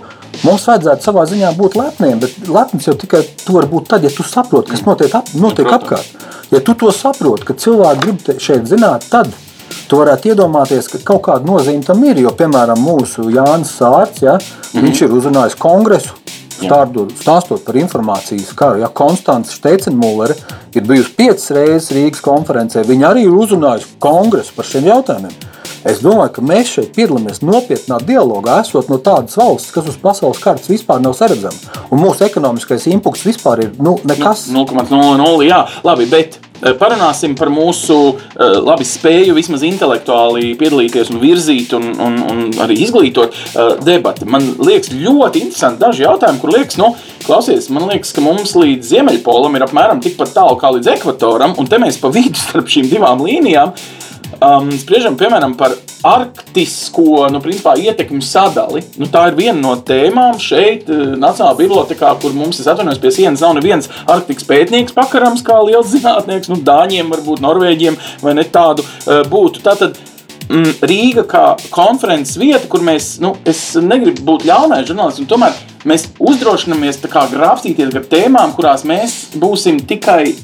[0.44, 4.12] mums vajadzētu savā ziņā būt lepniem, bet lepns jau tikai tu vari būt tad, ja
[4.14, 5.87] tu saproti, kas notiek, ap, notiek Protams.
[5.87, 6.26] apkārt.
[6.50, 9.33] Ja tu to saproti, ka cilvēki grib šeit zināt, tad
[9.90, 12.20] Tu varētu iedomāties, ka kaut kāda nozīme tam ir.
[12.22, 14.85] Jo, piemēram, mūsu Jānis Sārts, ja, mm -hmm.
[14.87, 16.14] viņš ir uzrunājis kongresu,
[16.61, 18.83] stārdot, stāstot par informācijas karu.
[18.85, 20.37] Ja, Konstants Steicenmūlere
[20.77, 22.85] ir bijusi piecas reizes Rīgas konferencē.
[22.88, 25.35] Viņa arī ir uzrunājusi kongresu par šiem jautājumiem.
[25.81, 30.42] Es domāju, ka mēs šeit piedalāmies nopietnā dialogā, esot no tādas valsts, kas uz pasaules
[30.42, 31.57] kartes vispār nav saredzama.
[31.88, 34.44] Un mūsu ekonomiskais impulss vispār ir nu, nekas.
[34.53, 35.49] 0,00.
[35.49, 36.37] Jā, labi, bet
[36.81, 42.81] parunāsim par mūsu eh, labi, spēju vismaz intelektuāli piedalīties un virzīt un, un, un arī
[42.85, 44.29] izglītot eh, debati.
[44.29, 46.92] Man liekas, ļoti interesanti daži jautājumi, kur liekas, nu,
[47.25, 51.70] klausies, man liekas, ka mums līdz Ziemeļpolam ir apmēram tikpat tālu kā līdz ekvatoram, un
[51.70, 53.75] te mēs pa vidu starp šīm divām līnijām.
[54.40, 55.74] Um, spriežam piemēram par
[56.09, 58.81] arktisko nu, principā, ietekmi sadali.
[58.96, 63.12] Nu, tā ir viena no tēmām šeit, eh, Nacionālajā bibliotekā, kur mums, es atvainojos, pie
[63.12, 68.46] sienas nav neviens arktikas pētnieks pakarams, kā liels zinātnieks, nu, dāņiem, varbūt norvēģiem vai ne
[68.48, 69.61] tādu uh, būtu.
[69.66, 70.00] Tātad,
[70.51, 75.55] Rīga kā konferences vieta, kur mēs, nu, es negribu būt ļaunais žurnālists, un tomēr
[75.89, 76.99] mēs uzdrošināmies
[77.31, 80.35] grābstīties ar tēmām, kurās mēs būsim tikai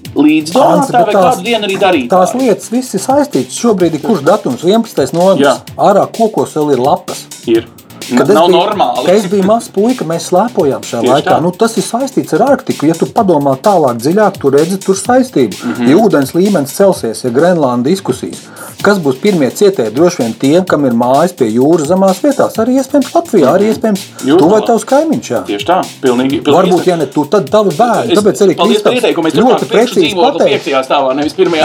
[0.95, 2.11] bet vai kādu dienu arī darīt.
[2.13, 3.59] Tās lietas viss ir saistītas.
[3.59, 4.65] Šobrīd ir kurš datums?
[4.65, 5.03] 11.
[5.03, 5.17] Jā.
[5.19, 5.65] novembris.
[5.77, 7.27] Ārā kokos vēl ir lapas.
[7.51, 7.76] ir.
[8.07, 9.05] Kad Nav biju, normāli.
[9.07, 11.31] Kad es biju mazs puika, mēs slēpojām šajā Tieši laikā.
[11.31, 11.41] tā.
[11.43, 12.87] Nu, tas ir saistīts ar Arktiku.
[12.87, 15.57] Ja tu padomā tālāk, dziļāk, tu redzi tur saistību.
[15.65, 15.73] Mm.
[15.75, 15.89] -hmm.
[15.91, 18.39] Ja ūdens līmenis celsies, ja Grenlanda diskusijas,
[18.83, 19.91] kas būs pirmie cietēji?
[19.95, 24.01] Droši vien tiem, kam ir mājas pie jūras zemās vietās, arī iespējams Latvijā, arī iespējams
[24.25, 24.39] Jūrmalā.
[24.39, 25.31] tu vai tavs kaimiņš.
[25.31, 25.43] Jā.
[25.47, 26.43] Tieši tā, pilnīgi.
[26.43, 28.13] pilnīgi Varbūt, ja ne tu, tad tavi bērni.
[28.13, 29.03] Es- Tāpēc arī Kristaps
[29.35, 30.49] ļoti precīzi pateica.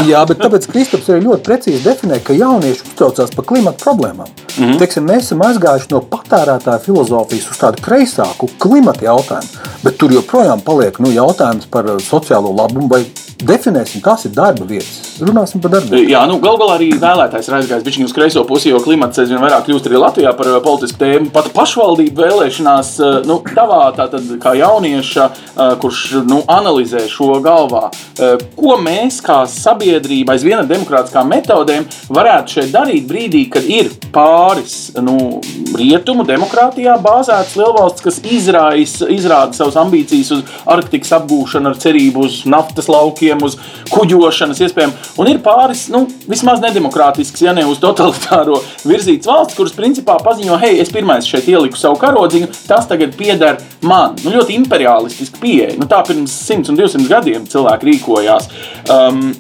[0.08, 4.28] Jā, bet tāpēc Kristaps arī ļoti precīzi definē, ka jaunieši uztraucās par klimatu problēmām.
[4.58, 4.64] Mm.
[4.64, 4.78] -hmm.
[4.80, 10.63] Teiksim, mēs esam aizgājuši no patērētāja filozofijas uz tādu kreisāku klimata jautājumu, bet tur joprojām
[10.63, 12.88] paliek nu, jautājums par uh, sociālo labumu.
[12.91, 13.04] Vai
[13.44, 15.11] definēsim, kas ir darba vietas?
[15.22, 16.10] Runāsim par darba vietām.
[16.10, 19.42] Jā, nu, galu galā arī vēlētājs ir aizgājis bišķiņ uz kreiso pusi, jo klimats aizvien
[19.44, 21.30] vairāk kļūst arī Latvijā par uh, politisku tēmu.
[21.36, 27.90] Pat pašvaldību vēlēšanās, uh, nu, tavā tātad kā jaunieša, uh, kurš nu, analizē šo galvā,
[28.58, 34.92] ko mēs kā sabiedrība aizvien ar demokrātiskām metodēm varētu šeit darīt brīdī, kad ir pāris
[35.02, 35.42] nu,
[35.78, 42.42] rietumu demokrātijā bāzētas lielvalsts, kas izraisa, izrāda savas ambīcijas uz Arktikas apgūšanu ar cerību uz
[42.50, 43.58] naftas laukiem, uz
[43.92, 44.94] kuģošanas iespējām.
[45.19, 50.58] Un ir pāris, nu, vismaz nedemokrātisks, ja ne uz totalitāro virzītas valsts, kuras principā paziņo,
[50.62, 54.15] hei, es pirmais šeit ieliku savu karodziņu, tas tagad pieder man.
[54.24, 55.76] Nu, ļoti imperialistiski pieeja.
[55.80, 58.52] Nu, tā pirms 100 un 200 gadiem cilvēki rīkojās.
[58.91, 59.34] Um,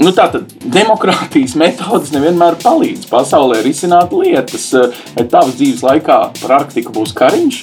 [0.00, 4.70] Nu, tā tad demokrātijas metodas nevienmēr palīdz pasaulē risināt lietas.
[5.12, 7.58] Vai tavas dzīves laikā par Arktiku būs kariņš?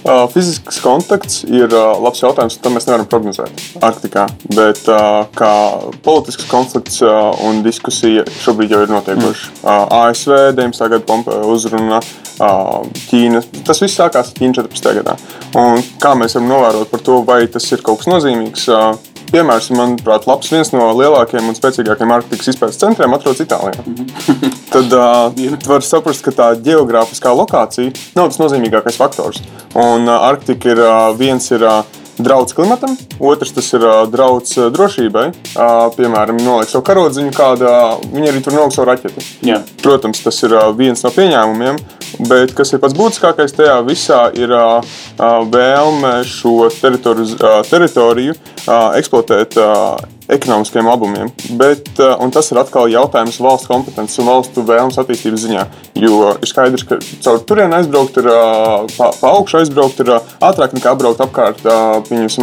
[0.00, 4.24] Uh, fizisks kontakts ir uh, labs jautājums, to mēs nevaram prognozēt Arktikā.
[4.56, 5.52] Bet uh, kā
[6.04, 9.52] politisks konflikts un diskusija šobrīd jau ir notiekoša.
[9.60, 9.92] Mm.
[9.98, 10.88] ASV 19.
[10.94, 13.44] gada Pompeo uzruna, uh, Ķīna.
[13.68, 14.90] Tas viss sākās Ķīna 14.
[15.02, 15.18] gadā.
[15.60, 18.70] Un kā mēs varam novērot par to, vai tas ir kaut kas nozīmīgs?
[19.30, 20.50] Piemērs, manuprāt, labs.
[20.50, 23.84] viens no lielākajiem un spēcīgākajiem Arktikas izpētes centriem atrodas Itālijā.
[24.72, 25.30] Tad uh,
[25.70, 29.38] var saprast, ka tā geogrāfiskā lokācija nav tas nozīmīgākais faktors.
[29.78, 31.66] Un uh, Arktika ir uh, viens ir.
[31.66, 35.30] Uh, Drauds klimatam, otrs tas ir drauds drošībai.
[35.96, 39.24] Piemēram, noliek savu karodziņu, kāda viņa arī tur noliek savu raķeti.
[39.48, 39.60] Jā.
[39.80, 41.80] Protams, tas ir viens no pieņēmumiem,
[42.28, 44.52] bet kas ir pats būtiskākais tajā visā, ir
[45.54, 48.36] vēlme šo teritoriju, teritoriju
[48.68, 49.56] eksploatēt.
[50.30, 51.30] Ekonomiskiem labumiem.
[51.58, 55.64] Bet, uh, tas ir atkal jautājums valsts kompetences un valstu vēlmes attīstības ziņā.
[56.00, 60.36] Jo ir skaidrs, ka caur turieni aizbraukt, ir, uh, pa, pa augšu aizbraukt, ir uh,
[60.50, 61.98] ātrāk nekā apbraukt apkārt uh,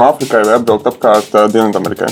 [0.07, 2.11] Afrikai vai apbraukt apkārt Dienvidamerikai.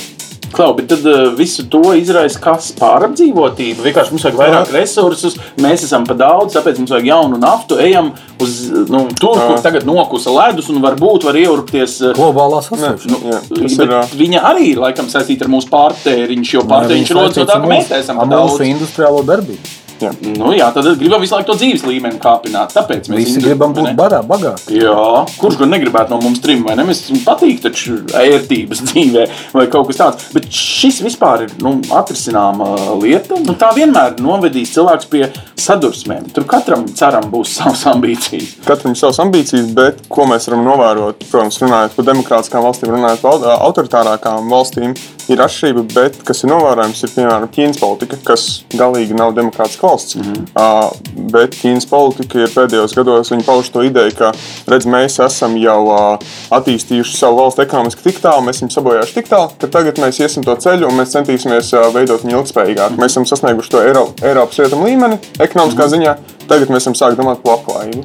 [0.56, 3.84] Klau, bet tad uh, visu to izraisa kas pārapdzīvotība.
[3.86, 7.80] Vienkārši mums vajag vairāk resursus, mēs esam par daudz, tāpēc mums vajag jaunu naftu.
[7.84, 8.58] Ejam uz
[8.92, 11.98] nu, tur, kur tagad nokusa ledus un varbūt var ieurpties.
[12.18, 13.22] Globālā sasilšana.
[13.32, 14.20] Jā, tas Bet ir.
[14.24, 17.92] viņa arī ir laikam saistīta ar mūsu pārtēriņu, jo pārtēriņš rodas no tā, ka mēs
[18.00, 18.70] esam mūsu daudz.
[18.72, 19.85] industriālo darbību.
[20.02, 20.10] Jā.
[20.36, 22.74] Nu, jā, tad gribam visu laiku to dzīves līmeni kāpināt.
[22.76, 24.76] Tāpēc mēs Visi gribam būt barā, bagāti.
[24.82, 24.96] Jā,
[25.40, 26.84] kurš gan negribētu no mums trim, vai ne?
[26.90, 30.28] Mēs mums patīk taču ērtības dzīvē, vai kaut kas tāds.
[30.36, 32.68] Bet šis vispār ir nu, atrisināma
[33.00, 33.40] lieta.
[33.46, 35.30] Nu, tā vienmēr novedīs cilvēks pie
[35.60, 36.28] sadursmēm.
[36.36, 38.58] Tur katram ceram būs savas ambīcijas.
[38.68, 43.24] Katram ir savas ambīcijas, bet ko mēs varam novērot, protams, runājot par demokrātiskām valstīm, runājot
[43.24, 44.94] par au- autoritārākām valstīm,
[45.32, 45.84] ir atšķirība.
[45.94, 50.16] Bet kas ir novērojams, ir piemēram Ķīnas politika, kas galīgi nav demokrātiska valsts.
[50.16, 50.48] Mm -hmm.
[50.56, 50.92] uh,
[51.34, 54.32] bet Ķīnas politika ir pēdējos gados pauž to ideju, ka
[54.68, 56.20] redz, mēs esam jau uh,
[56.58, 60.44] attīstījuši savu valsti ekonomiski tik tālu, mēs esam sabojājuši tik tālu, ka tagad mēs iesim
[60.44, 62.90] to ceļu un mēs centīsimies uh, veidot viņu ilgspējīgāk.
[62.90, 63.02] Mm -hmm.
[63.02, 65.96] Mēs esam sasnieguši to Eiro, Eiropas rietumu līmeni ekonomiskā mm -hmm.
[65.96, 66.16] ziņā,
[66.48, 68.04] tagad mēs esam sākuši domāt par labklājību.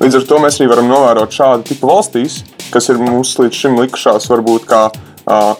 [0.00, 3.78] Līdz ar to mēs arī varam novērot šādu tipu valstīs, kas ir mums līdz šim
[3.80, 5.54] likušās varbūt kā uh,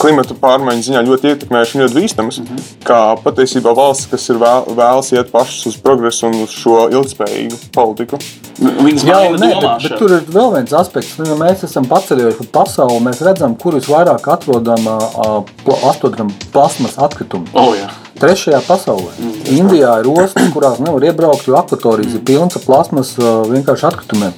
[0.00, 2.38] klimata pārmaiņu ziņā ļoti ietekmējuši un ļoti bīstamas.
[2.40, 2.72] Mm -hmm.
[2.86, 7.60] Kā patiesībā valsts, kas ir vēl, vēlas iet pašas uz progresu un uz šo ilgspējīgu
[7.74, 8.18] politiku.
[8.60, 9.88] Viņas nē, bet, domāšanu.
[9.88, 11.18] bet tur ir vēl viens aspekts.
[11.18, 16.32] Nu, ja mēs esam paceļojuši pa pasauli, mēs redzam, kur visvairāk atrodam uh, pla- atrodam
[16.52, 17.46] plasmas atkritumu.
[17.52, 17.90] O, jā.
[18.16, 19.12] Trešajā pasaulē.
[19.20, 23.88] Mm, Indijā ir ostas, kurās nevar iebraukt, jo akvatorijas ir pilnas ar plasmas uh, vienkārši
[23.90, 24.32] atkritumiem.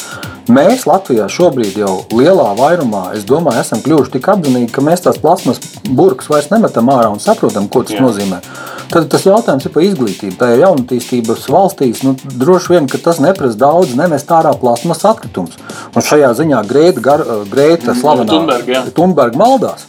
[0.49, 5.21] Mēs Latvijā šobrīd jau lielā vairumā, es domāju, esam kļuvuši tik apzinīgi, ka mēs tās
[5.21, 8.05] plasmas burkas vairs nemetam ārā un saprotam, ko tas Jā.
[8.07, 8.41] nozīmē.
[8.89, 10.39] Tad tas jautājums ir par izglītību.
[10.41, 12.01] Tā ir jaunatīstības valstīs.
[12.07, 15.61] Nu, droši vien, ka tas neprasa daudz nemest ārā plasmas atkritumus.
[15.93, 17.19] Un šajā ziņā Grēta,
[17.53, 18.87] Grēta slavenā Thunberg, jā.
[18.97, 19.85] Thunberg maldās.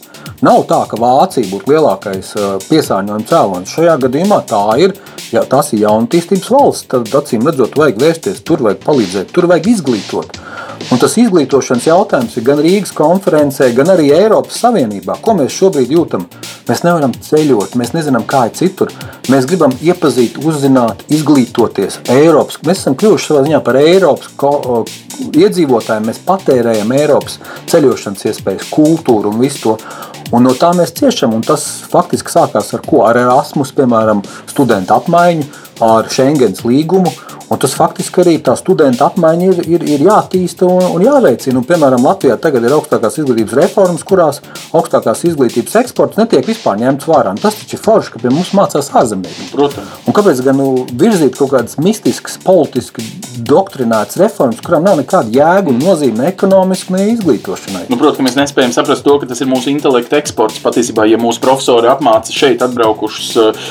[0.45, 3.73] Nav tā, ka Vācija būtu lielākais uh, piesārņojuma cēlonis.
[3.75, 4.93] Šajā gadījumā tā ir.
[5.33, 9.67] Ja tas ir jaunatīstības valsts, tad acīm redzot, vajag vērsties tur, vajag palīdzēt, tur vajag
[9.73, 10.39] izglītot.
[10.87, 15.19] Un tas izglītošanas jautājums ir gan Rīgas konferencē, gan arī Eiropas Savienībā.
[15.21, 16.23] Ko mēs šobrīd jūtam?
[16.69, 18.93] Mēs nevaram ceļot, mēs nezinām, kā ir citur.
[19.29, 21.99] Mēs gribam iepazīt, uzzināt, izglītoties.
[22.13, 24.81] Eiropas, mēs esam kļuvuši savā ziņā par Eiropas ko, o,
[25.29, 26.09] iedzīvotājiem.
[26.09, 27.39] Mēs patērējam Eiropas
[27.69, 29.77] ceļošanas iespējas, kultūru un visu to.
[30.33, 31.33] Un no tā mēs ciešam.
[31.33, 33.03] un Tas faktiski sākās ar ko?
[33.09, 35.49] Ar Erasmus, piemēram, studentu apmaiņu,
[35.85, 37.13] ar Schengens līgumu.
[37.49, 41.57] Un tas faktiski arī tā studenta apmaiņa ir, ir, ir jātīsta un, un jāveicina.
[41.57, 44.41] Un, piemēram, Latvijā tagad ir augstākās izglītības reformas, kurās
[44.77, 47.33] augstākās izglītības eksports netiek vispār ņemts vērā.
[47.33, 49.49] Un tas taču ir forši, ka pie mums mācās ārzemnieki.
[49.55, 49.95] Protams.
[50.05, 53.05] Un kāpēc gan nu, virzīt kaut kādas mistiskas, politiski
[53.49, 57.87] doktrinētas reformas, kurām nav nekāda jēga un nozīme ekonomiski, ne izglītošanai?
[57.89, 60.61] Nu, Protams, mēs nespējam saprast to, ka tas ir mūsu intelekta eksports.
[60.61, 63.65] Patiesībā, ja mūsu profesori apmāca šeit atbraukušus uh,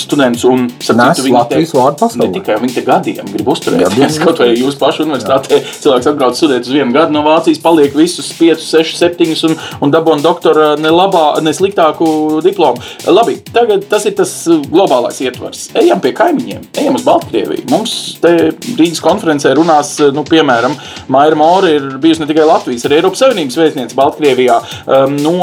[0.00, 2.28] studentus un Nes Latvijas vārdu pasaulē.
[2.28, 3.82] Ne tikai viņi te gadiem grib uzturēt.
[3.82, 7.60] Gadiem Ja kaut vai jūsu pašu universitātē cilvēks atbrauc studēt uz vienu gadu no Vācijas,
[7.62, 12.82] paliek visus 5, 6, 7 un, un dabūna doktora ne, labā, ne sliktāku diplomu.
[13.10, 14.32] Labi, tagad tas ir tas
[14.70, 15.68] globālais ietvars.
[15.78, 17.66] Ejam pie kaimiņiem, ejam uz Baltkrieviju.
[17.72, 18.34] Mums te
[18.78, 20.76] Rīgas konferencē runās, nu, piemēram,
[21.12, 24.58] Maija Mora ir bijusi ne tikai Latvijas, arī Eiropas Savienības vēstniece Baltkrievijā.
[24.86, 25.36] Um, no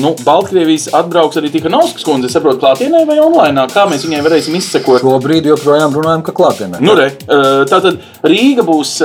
[0.00, 3.66] nu, Baltkrievijas atbrauks arī Tikanovskas kundze, saprotu, klātienē vai online.
[3.74, 5.02] Kā mēs viņai varēsim izsekot?
[5.04, 6.73] Šobrīd joprojām runājam, ka klātienē.
[6.82, 8.96] Nu, re, uh, tātad Rīga būs,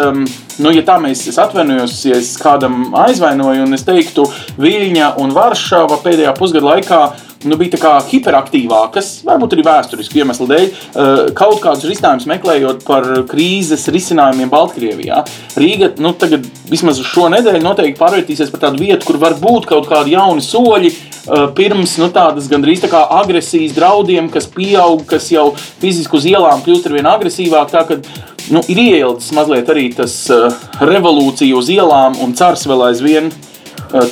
[0.63, 4.25] nu, ja tā mēs atvainojos, ja es kādam aizvainoju, un es teiktu,
[4.59, 7.01] Viļņa un Varšava pēdējā pusgada laikā
[7.47, 13.07] nu, bija tā hiperaktīvākas, varbūt arī vēsturisku iemeslu dēļ, uh, kaut kādus risinājumus meklējot par
[13.29, 15.21] krīzes risinājumiem Baltkrievijā.
[15.59, 19.87] Rīga nu, tagad vismaz šo nedēļu noteikti pārvērtīsies par tādu vietu, kur var būt kaut
[19.91, 20.91] kādi jauni soļi.
[21.29, 26.27] Uh, Pirms nu, tādas gandrīz tā kā agresijas draudiem, kas pieaug, kas jau fiziski uz
[26.29, 27.71] ielām kļūst ar vien agresīvāk.
[27.73, 28.09] Tā, kad,
[28.53, 30.49] nu, ir ieildzis mazliet arī tas uh,
[30.81, 33.31] revolūcija uz ielām un cars vēl aizvien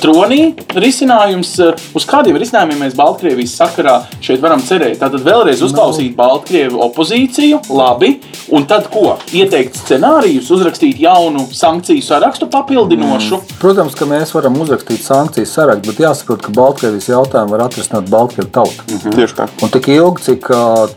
[0.02, 1.54] tronī risinājums.
[1.62, 4.98] Uh, uz kādiem risinājumiem mēs Baltkrievijas sakarā šeit varam cerēt?
[5.02, 8.14] Tātad vēlreiz uzklausīt Baltkrievu opozīciju, labi,
[8.54, 9.16] un tad ko?
[9.34, 13.42] Ieteikt scenārijus, uzrakstīt jaunu sankciju sarakstu papildinošu.
[13.62, 18.50] Protams, ka mēs varam uzrakstīt sankcijas sarakstu, bet jāsaprot, ka Baltkrievijas jautājumu var atrisināt Baltkrievu
[18.54, 18.88] tauta.
[18.88, 19.14] Mm.
[19.18, 19.48] Tieši tā.
[19.62, 20.88] Un tik ilgi, cik uh,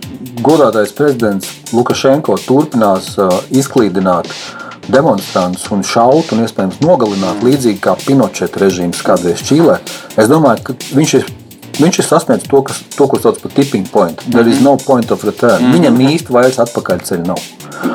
[0.46, 4.32] godātais prezidents Lukašenko turpinās uh, izklīdināt
[4.92, 9.80] demonstrantus un šaut un iespējams nogalināt, līdzīgi kā Pinocheta režīms kādreiz Čīlē,
[10.18, 11.30] es domāju, ka viņš ir.
[11.82, 14.20] Viņš ir sasniedzis to, kas, to, ko sauc par tipping point.
[14.30, 15.64] There is no point of return.
[15.64, 15.74] Mm -hmm.
[15.74, 17.40] Viņam īsti vairs atpakaļceļa nav.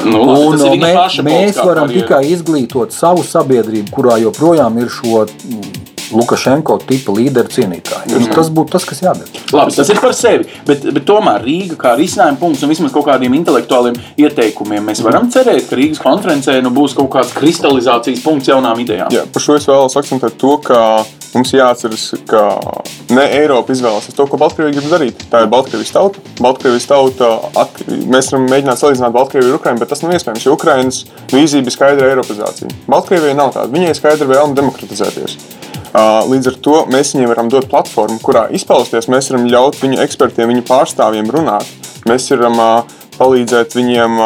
[0.04, 2.00] Nu, Un, mē, mēs varam karjera.
[2.00, 8.12] tikai izglītot savu sabiedrību, kurā joprojām ir šo mm, Lukašenko tipa līderu cienītāji.
[8.12, 8.34] Mm -hmm.
[8.34, 9.26] Tas būtu tas, kas jādara.
[9.52, 10.46] Labi, tas ir par sevi.
[10.66, 15.30] Bet, bet tomēr Rīga kā risinājuma punkts un vismaz kaut kādiem intelektuāliem ieteikumiem mēs varam
[15.30, 19.12] cerēt, ka Rīgas konferencē nu, būs kaut kāds kristalizācijas punkts jaunām idejām.
[19.12, 22.42] Jā, par šo es vēlos akcentēt to, ka mums jāatcerās, ka
[23.14, 25.26] ne Eiropa izvēlēsies to, ko Baltkrievija grib darīt.
[25.30, 26.22] Tā ir Baltkrievijas tauta.
[26.40, 27.30] Baltkrievijas tauta
[27.62, 31.66] at, mēs varam mēģināt salīdzināt Baltkrieviju ar Ukrajinu, bet tas nav iespējams, jo Ukrainas vīzija
[31.66, 32.72] bija skaidra Eiropazācija.
[32.90, 33.72] Baltkrievijai nav tāda.
[33.72, 35.38] Viņai ir skaidra vēlme demokratizēties.
[35.96, 39.08] Līdz ar to mēs viņiem varam dot platformu, kurā izpausties.
[39.12, 41.70] Mēs varam ļaut viņu ekspertiem, viņu pārstāvjiem runāt.
[42.08, 42.60] Mēs varam
[43.16, 44.20] palīdzēt viņiem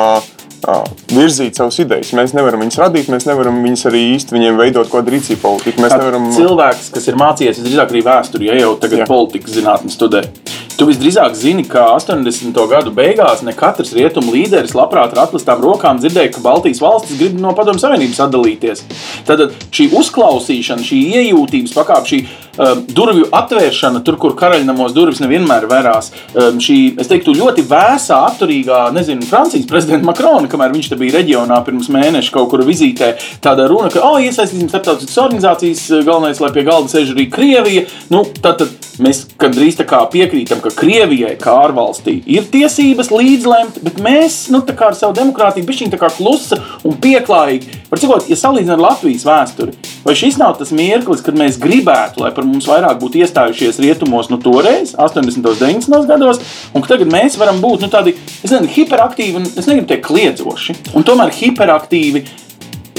[1.14, 2.10] virzīt savas idejas.
[2.16, 5.84] Mēs nevaram viņus radīt, mēs nevaram viņus arī īsti viņiem veidot kādu rīcību politiku.
[5.84, 6.26] Mēs nevaram.
[6.36, 9.08] Cilvēks, kas ir mācījies visdrīzāk arī vēsturi, ja jau tagad Jā.
[9.08, 10.24] Politikas zinātnē studē.
[10.80, 12.56] Tu visdrīzāk zini, ka 80.
[12.70, 17.36] gadu beigās ne katrs rietumu līderis labprāt ar atklātām rokām dzirdēja, ka Baltijas valstis grib
[17.36, 18.86] no Padomu Savienības atdalīties.
[19.28, 19.42] Tad
[19.76, 26.14] šī uzklausīšana, šī iejūtības pakāpe, šī um, durvju atvēršana, tur, kur karaļnamos durvis nevienmēr verās,
[26.32, 31.18] um, šī, es teiktu, ļoti vēsā, atturīgā, nezinu, Francijas prezidenta Makrona, kamēr viņš te bija
[31.18, 33.12] reģionā pirms mēneša kaut kur vizītē,
[33.44, 37.84] tāda runa, ka, oh, iesaistīsim starptautiskas organizācijas, galvenais, lai pie galda sēž arī Krievija.
[38.08, 43.80] Nu, tad, tad mēs gandrīz tā kā piekrītam, ka Krievijai, kā ārvalstī, ir tiesības līdzlemt,
[43.84, 45.66] bet mēs, nu, ar savu demokrātiju,
[46.00, 50.72] kā klusa un pieklājīgi, var cikot, ja salīdzinām ar Latvijas vēsturi, vai šis nav tas
[50.76, 55.40] mirklis, kad mēs gribētu, lai par mums vairāk būtu iestājušies rietumos, nu, toreiz, 80.
[55.40, 56.06] un 90.
[56.10, 56.42] gados,
[56.74, 60.06] un ka tagad mēs varam būt, nu, tādi, es nezinu, hiperaktīvi, un es negribu teikt
[60.08, 62.24] kliedzoši, un tomēr hiperaktīvi,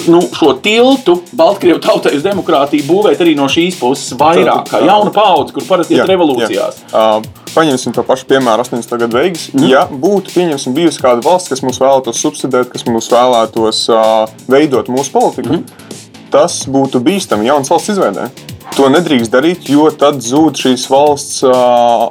[0.09, 5.13] nu, šo tiltu Baltkrievijas tautai uz demokrātiju būvēt arī no šīs puses vairāk, kā jauna
[5.15, 6.81] paudze, kur parasti iet revolūcijās.
[6.91, 7.03] Jā.
[7.21, 8.95] Uh, paņemsim to pašu piemēru 80.
[9.03, 9.49] gadu beigas.
[9.55, 9.67] Mm.
[9.71, 14.91] Ja būtu pieņemsim, bijusi kāda valsts, kas mums vēlētos subsidēt, kas mums vēlētos uh, veidot
[14.93, 15.99] mūsu politiku, mm.
[16.33, 18.29] tas būtu bīstami jaunas valsts izveidē.
[18.71, 21.51] To nedrīkst darīt, jo tad zūd šīs valsts uh,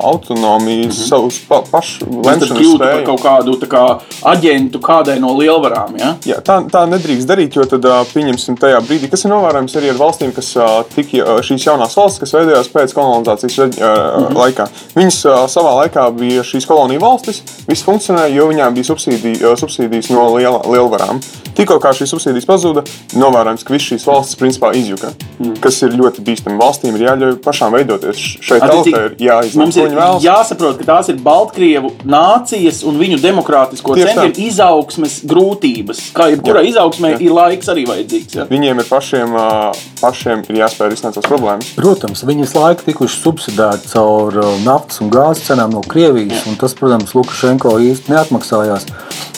[0.07, 1.09] autonomija, mm -hmm.
[1.09, 3.85] savus pa, pašu tad lemšanas kļūtu par kaut kādu tā kā,
[4.33, 5.97] aģentu kādai no lielvarām.
[5.99, 6.11] Ja?
[6.27, 9.91] Jā, tā, tā nedrīkst darīt, jo tad, ā, pieņemsim, tajā brīdī, kas ir novērojams arī
[9.91, 14.21] ar valstīm, kas ā, tika ā, šīs jaunās valsts, kas veidojās pēc kolonizācijas reģ- ā,
[14.21, 14.37] Mhm.
[14.37, 14.69] laikā.
[14.97, 19.57] Viņas ā, savā laikā bija šīs koloniju valstis, viss funkcionēja, jo viņām bija subsīdija, ā,
[19.57, 21.21] subsīdijas no liela, lielvarām.
[21.57, 22.83] Tikko kā šīs subsīdijas pazuda,
[23.17, 25.09] novērojams, ka visas šīs valstis principā izjuka,
[25.41, 25.55] Mhm.
[25.61, 26.50] kas ir ļoti bīstami.
[26.61, 28.21] Valstīm ir jāļauj pašām veidoties.
[28.43, 33.97] Šai tautai ir jāizlem, Mums ir jāsaprot, ka tās ir Baltkrievu nācijas un viņu demokrātisko
[33.99, 36.03] centienu izaugsmes grūtības.
[36.17, 38.39] Kā jebkurai izaugsmē, ir laiks arī vajadzīgs.
[38.39, 38.47] Ja?
[38.51, 39.37] Viņiem ir pašiem,
[40.01, 41.73] pašiem ir jāspēj risināt savas problēmas.
[41.79, 46.47] Protams, viņi visu laiku tikuši subsidēti caur naftas un gāzes cenām no Krievijas.
[46.47, 48.85] un Tas, protams, Lukašenko īsti neatmaksājās.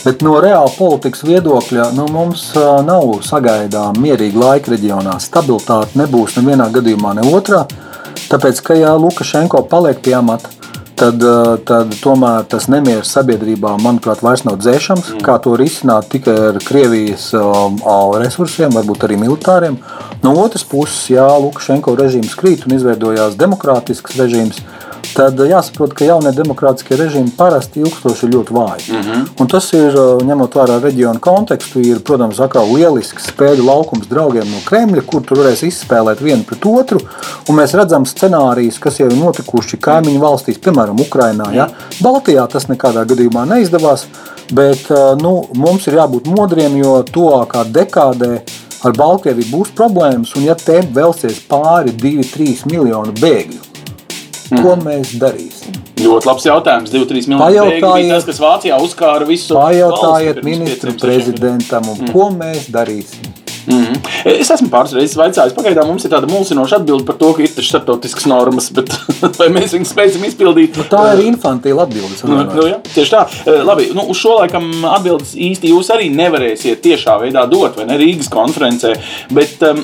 [0.02, 5.14] Bet no reāla politikas viedokļa nu, mums uh, nav sagaidām mierīga laika reģionā.
[5.22, 7.62] Stabilitāte nebūs nevienā gadījumā, ne otrā.
[8.26, 10.50] Tāpēc, ka ja Lukašenko paliek pie amata,
[10.98, 15.12] tad, uh, tad tomēr tas nemieris sabiedrībā, manuprāt, vairs nav dzēšams.
[15.14, 15.24] Mm.
[15.28, 17.78] Kā to risināt tikai ar Krievijas um,
[18.18, 19.78] resursiem, varbūt arī militāriem.
[20.26, 24.58] No otras puses, ja Lukašenko režīms krīt un izveidojās demokrātisks režīms,
[25.14, 28.86] tad jāsaprot, ka jaunie demokrātiskie režīmi parasti ilgstoši ir ļoti vāji.
[28.92, 29.26] Mm -hmm.
[29.40, 32.40] Un tas ir, uh, ņemot vērā reģionu kontekstu, ir, protams,
[32.72, 37.00] lielisks spēļu laukums draugiem no Kremļa, kur tur varēs izspēlēt vienu pret otru.
[37.48, 41.52] Un mēs redzam scenārijus, kas jau ir notikuši kaimiņu valstīs, piemēram, Ukrajinā.
[41.54, 41.68] Ja?
[42.02, 44.06] Baltijā tas nekādā gadījumā neizdevās,
[44.52, 48.42] bet uh, nu, mums ir jābūt modriem, jo tuvākā dekādē
[48.82, 53.71] ar Baltkrieviju būs problēmas, un ja te vēlsies pāri 2-3 miljonu bēgļu,
[54.60, 55.78] ko mēs darīsim.
[56.02, 56.92] Ļoti labs jautājums.
[56.92, 59.54] 2-3 miljoni bija tas, kas Vācijā uzkāra visu.
[59.56, 63.41] Pajautājiet ministru 500, 600 prezidentam, un ko mēs darīsim.
[63.66, 64.00] Mhm.
[64.32, 67.52] Es esmu pāris reizes vaicājis, pagaidām mums ir tāda mulsinoša atbilde par to, ka ir
[67.54, 68.90] taču starptautiskas normas, bet
[69.40, 70.78] vai mēs viņus spēsim izpildīt?
[70.90, 72.18] Tā ir infantīla atbilde.
[72.28, 73.22] Nu, nu, jā, tieši tā.
[73.46, 77.86] Eh, Labi, nu, uz šo laikam atbildes īsti jūs arī nevarēsiet tiešā veidā dot, vai
[77.90, 78.94] ne Rīgas konferencē.
[79.34, 79.82] Bet um,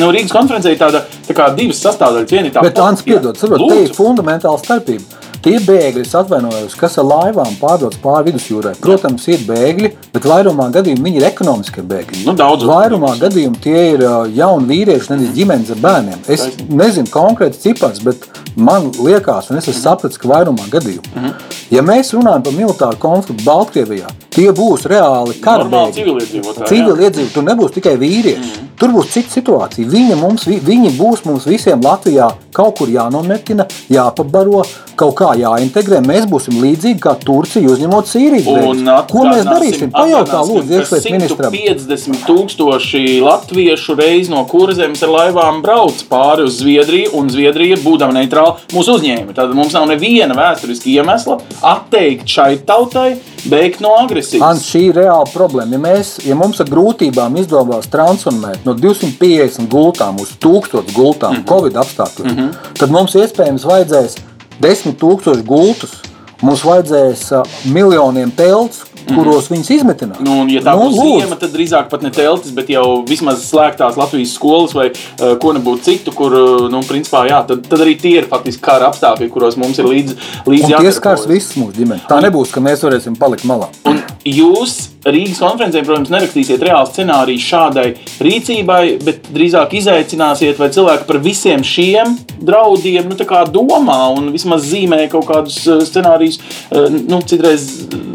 [0.00, 2.30] nu, Rīgas konferencē ir tāda tā kā divas sastāvdaļas.
[2.32, 5.31] Viena ir tā, Bet, Ants, piedod, saprot, te ir fundamentāla starpība.
[5.42, 8.76] Tie bēgļi, atvainojos, kas ar laivām pārdodas pāri vidusjūrai.
[8.82, 12.22] Protams, ir bēgļi, bet vairumā gadījumā viņi ir ekonomiskie bēgļi.
[12.28, 16.22] Nu, daudz vairumā gadījumā tie ir ā, jauni vīrieši, nevis ģimenes ar bērniem.
[16.30, 21.34] Es nezinu konkrēti cipars, bet man liekas, un es esmu sapratis, ka vairumā gadījumā, Mhm.
[21.72, 26.02] Ja mēs runājam par militāru konfliktu Baltkrievijā, tie būs reāli kara Normāli bēgļi.
[26.02, 26.68] civiliedzīvotāji.
[26.72, 28.52] Civiliedzīvotāji, tur nebūs tikai vīrieši.
[28.52, 28.68] Mm.
[28.82, 29.86] Tur būs cita situācija.
[29.86, 34.64] Viņi, mums, vi- viņi būs mums visiem Latvijā kaut kur jānometina, jāpabaro,
[34.96, 36.00] kaut kā jāintegrē.
[36.04, 38.84] Mēs būsim līdzīgi kā Turcija uzņemot Sīrijas Un.
[39.10, 39.90] Ko mēs darīsim?
[39.92, 41.52] Pajautā, lūdzu, iekšlietu ministram.
[41.52, 48.12] 150 tūkstoši latviešu reiz no kurzemes ar laivām brauc pāri uz Zviedriju, un Zviedrija, būdama
[48.18, 49.34] neitrāla, mūs uzņēma.
[49.34, 53.16] Tad mums nav neviena vēsturiska iemesla atteikt šai tautai
[53.50, 54.44] bēgt no agresijas.
[54.46, 55.76] Ants, šī ir reāla problēma.
[55.76, 61.42] Ja, mēs, ja mums ar grūtībām izdevās transformēt no 250 gultām uz 1000 gultām mm.
[61.42, 61.48] -hmm.
[61.48, 62.72] Covid apstākļos, mm -hmm.
[62.78, 64.16] tad mums iespējams vajadzēs
[64.60, 66.00] 10 000 gultus.
[66.42, 67.28] Mums vajadzēs
[67.70, 70.20] miljoniem telts, kuros viņas izmetināt.
[70.20, 70.28] Mhm.
[70.28, 73.42] Nu, un, ja tā Nu, būs ziema, tad drīzāk pat ne teltis, bet jau vismaz
[73.46, 77.84] slēgtās Latvijas skolas vai uh, ko nebūtu citu, kur, uh, nu, principā, jā, tad, tad
[77.84, 81.56] arī tie ir faktiski kara apstākļi, kuros mums ir līdzi, līdzi Un tie skars visas
[81.60, 82.06] mūsu ģimenes.
[82.10, 83.68] Tā nebūs, ka mēs varēsim palikt malā.
[83.88, 87.86] Un jūs Rīgas konferencē, protams, nerakstīsiet reāli scenāriju šādai
[88.22, 93.16] rīcībai, bet drīzāk izaicināsiet, vai cilvēki par visiem šiem draudiem nu,
[93.50, 96.38] domā un vismaz zīmē kaut kādus eh, scenārijus.
[96.70, 97.64] Eh, Nu, citreiz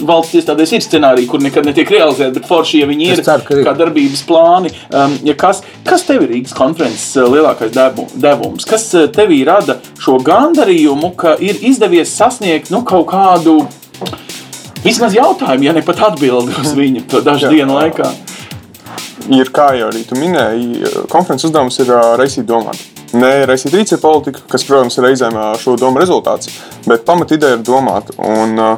[0.07, 3.63] valsts iestādēs ir scenāriji, kur nekad netiek realizēti, bet forši, ja viņi ir ceru, ir.
[3.65, 4.71] kā darbības plāni.
[4.95, 8.67] Um, ja kas, kas tev ir Rīgas konferences eh, lielākais devu- devums?
[8.69, 13.59] Kas tevī rada šo gandarījumu, ka ir izdevies sasniegt nu, kaut kādu
[14.83, 17.55] Vismaz jautājumu, ja ne pat atbildi uz viņu to dažu Jā.
[17.57, 18.11] dienu laikā.
[19.33, 22.79] ir, kā jau arī tu minēji, konferences uzdevums ir raisīt domāt.
[23.17, 26.51] Ne raisīt rīcību politiku, kas, protams, ir reizēm šo domu rezultāts,
[26.87, 28.13] bet pamatideja ir domāt.
[28.17, 28.77] Un,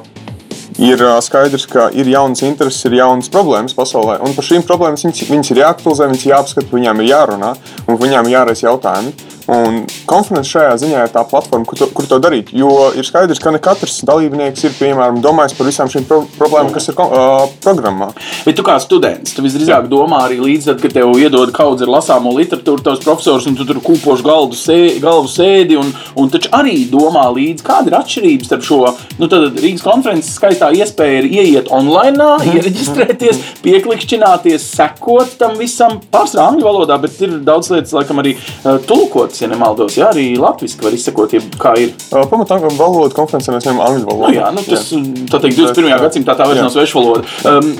[0.79, 5.25] Ir skaidrs, ka ir jaunas intereses, ir jaunas problēmas pasaulē, un par šīm problēmām viņas,
[5.27, 7.49] viņas ir jāaktualizē, viņas jāapskata, viņām ir jārunā,
[7.83, 9.11] un viņām jāraisa jautājumi.
[9.51, 12.53] Un konferences šajā ziņā ir tā platforma, kur to, kur to darīt.
[12.55, 16.71] Jo ir skaidrs, ka ne katrs dalībnieks ir piemēram domājis par visām šīm pro problēmām,
[16.75, 17.23] kas ir ā,
[17.63, 18.11] programmā.
[18.45, 21.93] Bet tu kā students, tu visdrīzāk domā arī līdzi, tad, kad tev iedod kaudzi ar
[21.97, 26.51] lasāmo literatūru, tavs profesors, un tu tur kūpoši galdu sē, galvu sēdi, un, un taču
[26.55, 28.79] arī domā līdzi, kāda ir atšķirība starp šo,
[29.19, 36.67] nu Rīgas konferences skaistā iespēja ir ieiet online, iereģistrēties, pieklikšķināties, sekot tam visam, pārsvarā angļu
[36.69, 40.95] valodā, bet ir daudz lietas, laikam, arī uh, tulkotas, ja nemaldos, jā, arī latviski var
[40.95, 41.88] izsekot, ja kā ir.
[41.93, 44.29] Ā, Pamatā valodu konferencē mēs ņemam angļu valodu.
[44.29, 45.89] Nu, jā, nu, tas teikt, 21.
[45.89, 45.99] Jā.
[46.03, 47.25] gadsimtā tā vairs nav sveša valoda.
[47.49, 47.71] Um,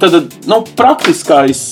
[0.00, 0.18] tad
[0.50, 1.62] nu, praktiskais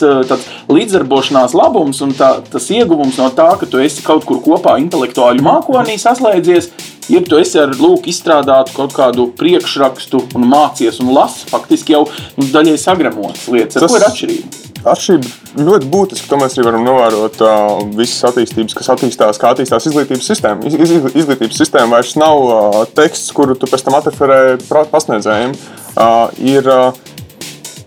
[0.72, 5.44] līdzdarbošanās labums un tā, tas ieguvums no tā, ka tu esi kaut kur kopā intelektuāļu
[5.44, 6.70] mākonī saslēdzies,
[7.12, 12.06] jeb tu esi ar lūk izstrādātu kaut kādu priekšrakstu un mācies un lasi faktiski jau
[12.38, 13.76] nu, daļai sagremotas lietas.
[13.78, 14.58] Ar Tas- ko ir atšķirība?
[14.82, 16.26] Atšķirība ļoti būtiska.
[16.32, 20.66] To mēs arī varam novērot uh, visas attīstības, kas attīstās, kā attīstās izglītības sistēma.
[20.66, 25.54] Iz, iz, izglītības sistēma vairs nav uh, teksts, kuru tu pēc tam atreferē pra- pasniedzējiem.
[25.94, 26.90] Uh, ir, uh,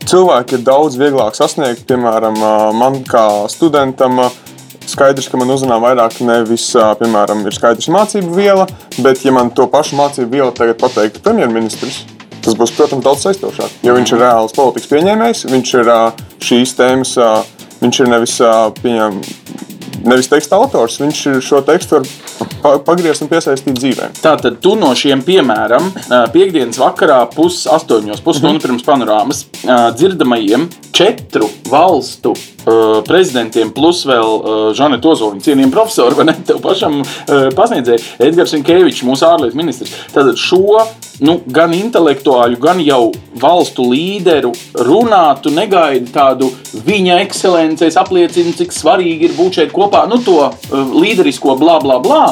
[0.08, 1.84] cilvēki ir daudz vieglāk sasniegt.
[1.90, 4.30] Piemēram, uh, man kā studentam.
[4.30, 4.42] Uh,
[4.86, 6.68] Skaidrs, ka man uzrunā vairāk nevis,
[7.00, 8.68] piemēram, ir skaidrs mācību viela,
[9.02, 12.04] bet, ja man to pašu mācību vielu tagad pateiktu premjerministrs,
[12.46, 13.80] tas būs, protams, daudz saistošāk.
[13.86, 15.92] Jo viņš ir reāls politikas pieņēmējs, viņš ir
[16.46, 17.16] šīs tēmas,
[17.82, 18.38] viņš ir nevis,
[18.84, 19.20] pieņem,
[20.06, 24.12] nevis teksta autors, viņš šo tekstu var pa- pagriezt un piesaistīt dzīvē.
[24.22, 25.90] Tātad tu no šiem, piemēram,
[26.36, 29.48] piekdienas vakarā, pusastoņos, pusstundu pirms panorāmas,
[29.98, 32.36] dzirdamajiem četru valstu
[33.06, 39.04] prezidentiem, plus vēl Žanetu Ozoliņu, cienījam profesoru, vai ne, tev pašam ā, pasniedzēja Edgars Inkevičs,
[39.06, 39.94] mūsu ārlietu ministrs.
[40.14, 40.82] Tātad šo
[41.26, 44.52] nu, gan intelektuāļu, gan jau valstu līderu
[44.88, 46.50] runātu, negaidi tādu
[46.86, 52.24] viņa ekscelencijas apliecinu, cik svarīgi ir būt šeit kopā, nu to līderisko bla bla bla,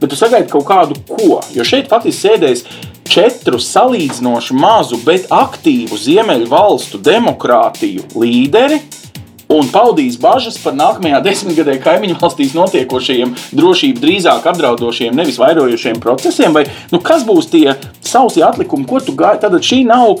[0.00, 1.42] bet tu sagaidi kaut kādu ko.
[1.54, 2.64] Jo šeit faktiski sēdēs
[3.12, 8.80] četru salīdzinoši mazu, bet aktīvu Ziemeļu valstu demokrātiju līderi.
[9.52, 16.54] Un paudīs bažas par nākamajā desmitgadē kaimiņu valstīs notiekošajiem drošību drīzāk apdraudošiem, nevis vairojošiem procesiem,
[16.56, 19.42] vai nu, kas būs tie sausie atlikumi, ko tu gāji?
[19.44, 20.16] Tad šī nav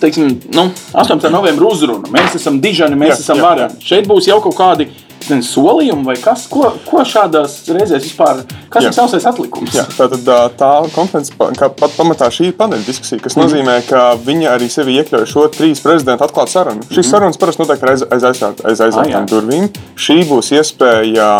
[0.00, 1.30] teiksim, nu, 18.
[1.32, 2.10] novembra uzruna.
[2.14, 3.80] Mēs esam dižani, mēs jā, esam varani.
[3.84, 4.88] Šeit būs jau kaut kādi
[5.30, 8.92] nezinu, solījumi vai kas, ko, ko šādās reizēs vispār, kas Jā.
[8.92, 9.74] ir savs atlikums?
[9.76, 13.44] Jā, tātad tā konference pat pamatā šī ir paneļa diskusija, kas mm.
[13.44, 16.86] nozīmē, ka viņi arī sevi iekļauj šo trīs prezidentu atklātu sarunu.
[16.90, 17.10] Šīs mm.
[17.10, 19.68] sarunas parasti notiek aiz, aiz, aiz, aiz aizvērtām ah, durvīm.
[20.00, 21.30] Šī būs iespēja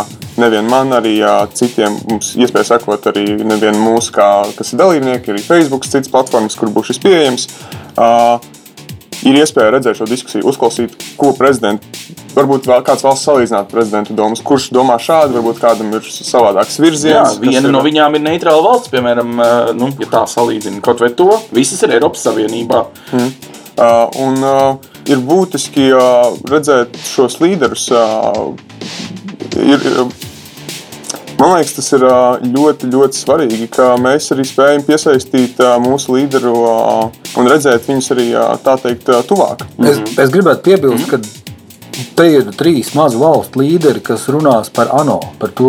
[0.41, 1.19] nevien man, arī
[1.55, 6.59] citiem mums iespēja sekot arī nevien mūsu, kā, kas ir dalībnieki, arī Facebook, citas platformas,
[6.59, 7.49] kur būs šis pieejams.
[7.95, 8.39] Uh,
[9.25, 12.05] ir iespēja redzēt šo diskusiju, uzklausīt, ko prezidents,
[12.35, 17.37] varbūt vēl kāds valsts salīdzināt prezidentu domas, kurš domā šādi, varbūt kādam ir savādāks virziens.
[17.37, 17.73] Jā, viena ir...
[17.75, 19.37] no viņām ir neitrāla valsts, piemēram,
[19.79, 22.85] nu, ja tā salīdzina kaut vai to, visas ir Eiropas Savienībā.
[23.13, 23.53] Mm.
[23.75, 27.89] Uh, un uh, ir būtiski uh, redzēt šos līderus.
[27.91, 28.55] Uh,
[29.59, 29.83] ir,
[31.39, 32.05] Man liekas, tas ir
[32.55, 36.55] ļoti, ļoti svarīgi, ka mēs arī spējam piesaistīt mūsu līderu
[37.41, 38.29] un redzēt viņus arī
[38.65, 39.67] tā teikt, tuvāk.
[39.83, 41.21] Es, es gribētu piebilst, ka
[42.15, 45.69] Te ir trīs mazu valstu līderi, kas runās par ANO, par to,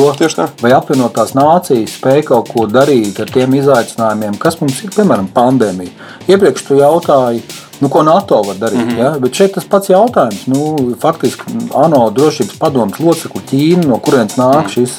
[0.61, 5.93] vai apvienotās nācijas spēj kaut ko darīt ar tiem izaicinājumiem, kas mums ir, piemēram, pandēmija.
[6.29, 7.43] Iepriekš tu jautāji,
[7.81, 8.85] nu, ko NATO var darīt.
[8.85, 9.03] Mm -hmm.
[9.03, 9.11] ja?
[9.19, 10.47] Bet šeit tas pats jautājums.
[10.47, 14.97] Nu, faktiski ANO drošības padomus locekli Ķīna, no kurienes nāk šis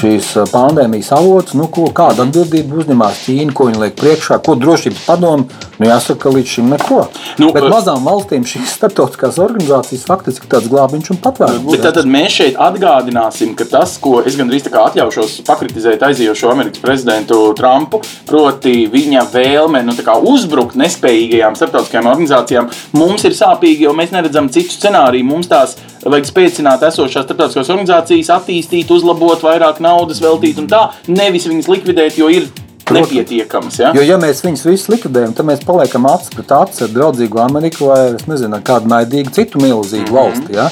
[0.00, 5.04] šīs pandēmijas avots, nu, ko, kāda atbildība uzņemās Ķīna, ko viņi liek priekšā, ko drošības
[5.06, 5.48] padomu.
[5.78, 7.00] Nu, jāsaka, līdz šim neko.
[7.42, 11.78] Nu, Bet mazām valstīm šīs starptautiskās organizācijas faktiski ir tāds glābiņš un patvērums.
[11.82, 17.40] Tad, tad mēs šeit atgādināsim, ka tas, ko es gandrīz atļaušos pakritizēt aizējošo Amerikas prezidentu
[17.58, 19.96] Trumpu, proti viņa vēlme nu,
[20.30, 25.26] uzbrukt nespējīgajām starptautiskajām organizācijām, mums ir sāpīgi, jo mēs neredzam citu scenāriju.
[25.26, 31.48] Mums tās vajag spēcināt esošās starptautiskās organizācijas, attīstīt, uzlabot, vairāk naudas veltīt un tā, nevis
[31.50, 32.48] viņas likvidēt, jo ir
[32.92, 33.78] nepietiekamas.
[33.80, 33.92] Ja?
[33.96, 37.90] Jo, ja mēs viņus visus likvidējam, tad mēs paliekam acis pret acis ar draudzīgu Ameriku
[37.92, 40.18] vai nezinu, kādu naidīgu citu milzīgu mm -hmm.
[40.20, 40.58] valsti.
[40.58, 40.68] Ja?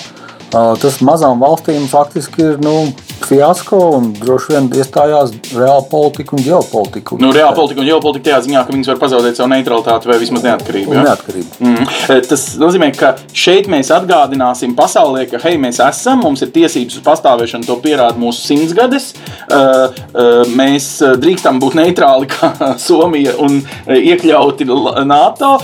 [0.53, 2.93] Tas mazām valstīm faktiski ir nu,
[3.27, 7.19] fiasko un droši vien iestājās reāla politika un ģeopolitika.
[7.23, 10.45] Nu, reāla politika un ģeopolitika tajā ziņā, ka viņas var pazaudēt savu neutralitāti vai vismaz
[10.47, 10.97] neatkarību.
[10.97, 11.05] Ja?
[11.09, 11.59] neatkarību.
[11.63, 11.89] Mm.
[12.29, 17.07] Tas nozīmē, ka šeit mēs atgādināsim pasaulē, ka hei, mēs esam, mums ir tiesības uz
[17.07, 19.13] pastāvēšanu, to pierāda mūsu simtsgades.
[20.53, 20.91] Mēs
[21.23, 22.53] drīkstam būt neitrāli kā
[22.87, 24.69] Somija un iekļauti
[25.09, 25.55] NATO.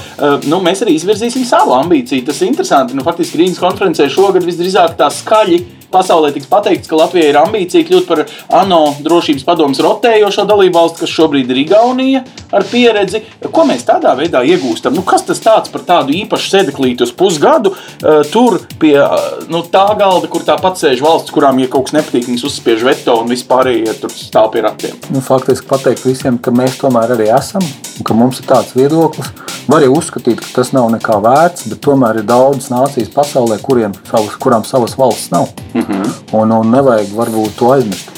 [0.49, 2.27] Nu, mēs arī izvirzīsim savu ambīciju.
[2.29, 2.97] Tas ir interesanti.
[2.97, 7.39] Nu, faktiski Rīgas konferencē šogad visdrīzāk drīzāk tā skaļi pasaulē tiks pateikts, ka Latvija ir
[7.41, 8.25] ambīcija kļūt par
[8.61, 12.23] ANO drošības padomus rotējošo dalību valsti, kas šobrīd ir Igaunija
[12.55, 13.23] ar pieredzi.
[13.55, 14.97] Ko mēs tādā veidā iegūstam?
[14.97, 17.75] Nu, kas tas tāds par tādu īpašu sēdeklīti uz pusgadu?
[17.75, 21.99] Uh, tur pie uh, nu, tā galda, kur tāpat sēž valsts, kurām, ja kaut kas
[21.99, 24.97] nepatīk, viņas uzspiež veto un vispārējie tur stāv pie ratiem.
[25.15, 29.33] Nu, faktiski pateikt visiem, ka mēs tomēr arī esam un ka mums ir tāds viedoklis.
[29.69, 33.93] Var jau uzskatīt, ka tas nav nekā vērts, bet tomēr ir daudzas nācijas pasaulē, kuriem
[34.09, 35.51] savas, kurām savas valsts nav.
[35.75, 36.39] Mm -hmm.
[36.41, 38.11] un, un nevajag varbūt to aizmirst.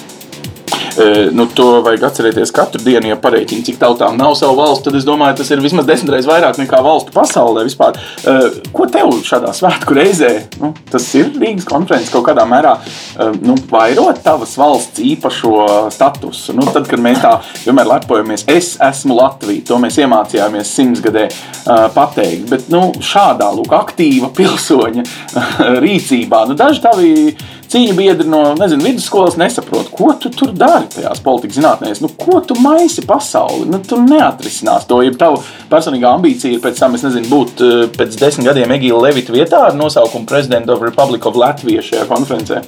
[1.33, 4.91] Nu, to vajag atcerēties katru dienu, ja pareiķina, cik tautām nav savu valstu.
[4.91, 7.99] Tad es domāju, tas ir vismaz desmit reizes vairāk nekā valstu pasaulē vispār.
[8.75, 12.75] Ko tev šādā svētku reizē, nu, tas ir Rīgas konferences kaut kādā mērā,
[13.41, 15.55] nu, vairot tavas valsts īpašo
[15.95, 16.57] statusu?
[16.59, 21.29] Nu, tad, kad mēs tā vienmēr lepojamies, es esmu Latvija, to mēs iemācījāmies simtsgadē
[21.97, 22.49] pateikt.
[22.51, 25.07] Bet nu, šādā lūk, aktīva pilsoņa
[25.87, 27.15] rīcībā, nu, daži tavi
[27.71, 32.03] cīņu biedri no nezinu, vidusskolas nesaprot, ko tu tur dari tajās politikas zinātnēs.
[32.05, 33.69] Nu, ko tu maisi pasauli?
[33.71, 35.01] Nu, tu neatrisinās to.
[35.07, 39.07] Ja tava personīgā ambīcija ir pēc tam, es nezinu, būt eh, pēc desmit gadiem Egīla
[39.07, 42.65] Levita vietā ar nosaukumu President of Republic of Latvia šajā konferencē.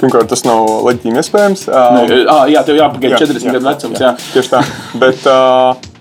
[0.00, 1.68] Pirmkārt, tas nav leģitīmi iespējams.
[1.70, 4.00] Uh, jā, tev jāpagaida 40 gadu vecums.
[4.02, 4.12] Jā.
[4.12, 4.30] Jā.
[4.34, 4.62] Tieši tā.
[5.00, 5.93] Bet, uh,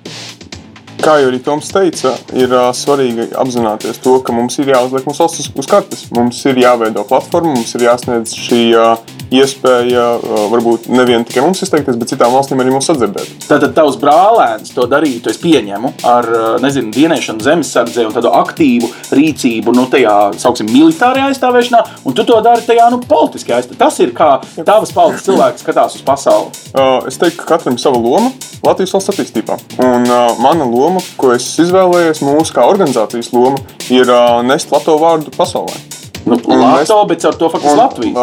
[1.03, 5.25] kā jau arī Toms teica, ir uh, svarīgi apzināties to, ka mums ir jāuzliek mūsu
[5.25, 6.05] valsts uz, kartes.
[6.15, 8.95] Mums ir jāveido platforma, mums ir jāsniedz šī uh,
[9.31, 10.05] iespēja,
[10.51, 13.47] varbūt nevien tikai mums izteikties, bet citām valstīm arī mums atdzirdēt.
[13.47, 16.29] Tātad tavs brālēns to darītu, es pieņemu, ar
[16.63, 22.39] nezinu, dienēšanu zemesardzē un tādu aktīvu rīcību, nu, tajā, sauksim, militārajā aizstāvēšanā, un tu to
[22.45, 23.81] dari tajā, nu, politiskajā aizstāvēšanā.
[23.83, 24.31] Tas ir kā
[24.65, 26.51] tavas paudzes cilvēks skatās uz pasauli.
[26.73, 28.31] Uh, es teiktu, ka katram sava loma
[28.63, 29.57] Latvijas valsts attīstībā.
[29.83, 33.59] Un uh, mana loma, ko es izvēlējos, mūsu kā organizācijas loma,
[33.91, 36.02] ir uh, nest Latvijas vārdu pasaulē.
[36.25, 38.13] Nu, Lato, bet caur to faktiski Latviju.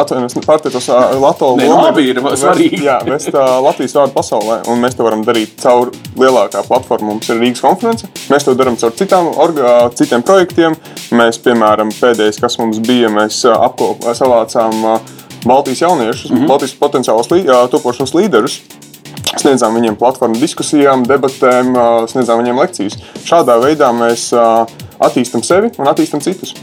[0.00, 0.88] Atvainojos, pārteicos
[1.22, 2.80] Latvijas labi ir svarīgi.
[2.86, 7.12] Jā, vest uh, Latvijas vārdu pasaulē, un mēs to varam darīt caur lielākā platforma.
[7.12, 8.10] Mums ir Rīgas konference.
[8.32, 10.74] Mēs to darām caur citām, orga, citiem projektiem.
[11.14, 14.82] Mēs, piemēram, pēdējais, kas mums bija, mēs uh, apkop, savācām
[15.46, 16.48] Baltijas jauniešus, mm -hmm.
[16.50, 18.60] Baltijas potenciālus lī, topošos līderus.
[19.36, 21.76] Sniedzām viņiem platformu diskusijām, debatēm,
[22.08, 22.96] sniedzām viņiem lekcijas.
[23.26, 24.32] Šādā veidā mēs
[24.98, 26.54] attīstam sevi un attīstam citus.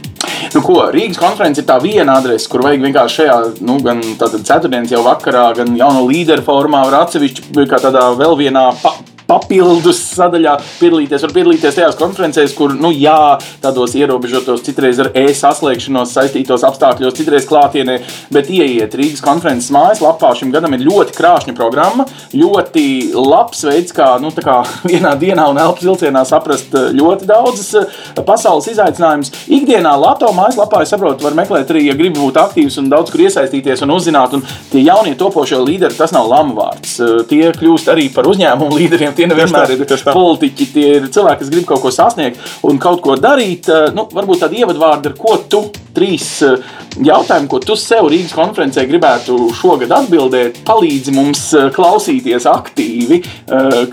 [0.51, 4.91] Nu, ko, Rīgas konference ir tā viena adrese, kur vajag vienkārši šajā, nu, gan ceturtdienas
[4.93, 8.95] jau vakarā, gan jauno līderu formā, var atsevišķi kā tādā vēl vienā pa
[9.33, 11.23] papildus sadaļā piedalīties.
[11.25, 17.47] Var piedalīties tajās konferencēs, kur, nu, jā, tādos ierobežotos, citreiz ar e-saslēgšanos saistītos apstākļos, citreiz
[17.49, 17.99] klātienē,
[18.33, 20.33] bet ieiet Rīgas konferences mājaslapā.
[20.37, 22.05] Šim gadam ir ļoti krāšņa programma,
[22.35, 22.85] ļoti
[23.17, 24.61] labs veids, kā, nu, kā
[24.91, 29.33] vienā dienā un elpas vilcienā saprast eh, ļoti daudzas eh, pasaules izaicinājumus.
[29.53, 33.25] Ikdienā Latvijas mājaslapā, es saprotu, var meklēt arī, ja gribi būt aktīvs un daudz kur
[33.25, 34.37] iesaistīties un uzzināt.
[34.37, 36.95] Un tie jaunie topošie līderi, tas nav lamuvārds.
[37.03, 41.51] Eh, tie kļūst arī par uzņēmumu līderiem tie nevienmēr ir politiķi, tie ir cilvēki, kas
[41.53, 43.69] grib kaut ko sasniegt un kaut ko darīt.
[43.71, 45.63] Eh, nu, varbūt tādi ievadvārdi, ar ko tu
[45.95, 46.63] trīs eh,
[47.03, 53.21] jautājumi, ko tu sev Rīgas konferencē gribētu šogad atbildēt, palīdzi mums eh, klausīties aktīvi.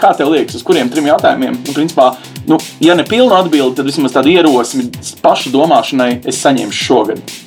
[0.01, 1.61] Kā tev liekas, uz kuriem trim jautājumiem?
[1.61, 2.11] Nu, principā,
[2.49, 4.89] nu, ja ne pilnu atbildi, tad vismaz tādu ierosmi
[5.24, 7.39] pašu domāšanai es saņemšu šogad.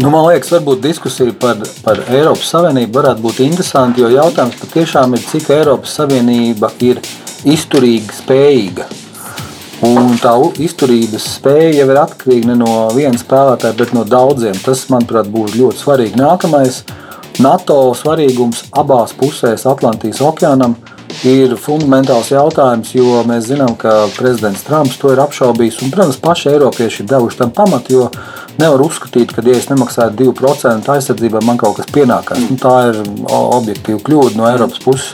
[0.00, 5.12] Nu, man liekas, varbūt diskusija par, par Eiropas Savienību varētu būt interesanta, jo jautājums patiešām
[5.18, 7.00] ir, cik Eiropas Savienība ir
[7.44, 8.86] izturīga, spējīga.
[9.84, 10.32] Un tā
[10.64, 14.56] izturības spēja jau ir atkarīga ne no viena spēlētāja, bet no daudziem.
[14.64, 16.20] Tas, manuprāt, būs ļoti svarīgi.
[16.22, 16.84] Nākamais-
[17.44, 20.76] NATO svarīgums abās pusēs Atlantijas okeānam
[21.24, 25.82] ir fundamentāls jautājums, jo mēs zinām, ka prezidents Trumps to ir apšaubījis.
[25.82, 28.08] Un, protams, paši Eiropieši ir devuši tam pamatu,
[28.60, 32.40] nevar uzskatīt, ka, ja es nemaksāju 2% aizsardzībai, man kaut kas pienākās.
[32.50, 35.12] Nu, tā ir objektīva kļūda no Eiropas puses.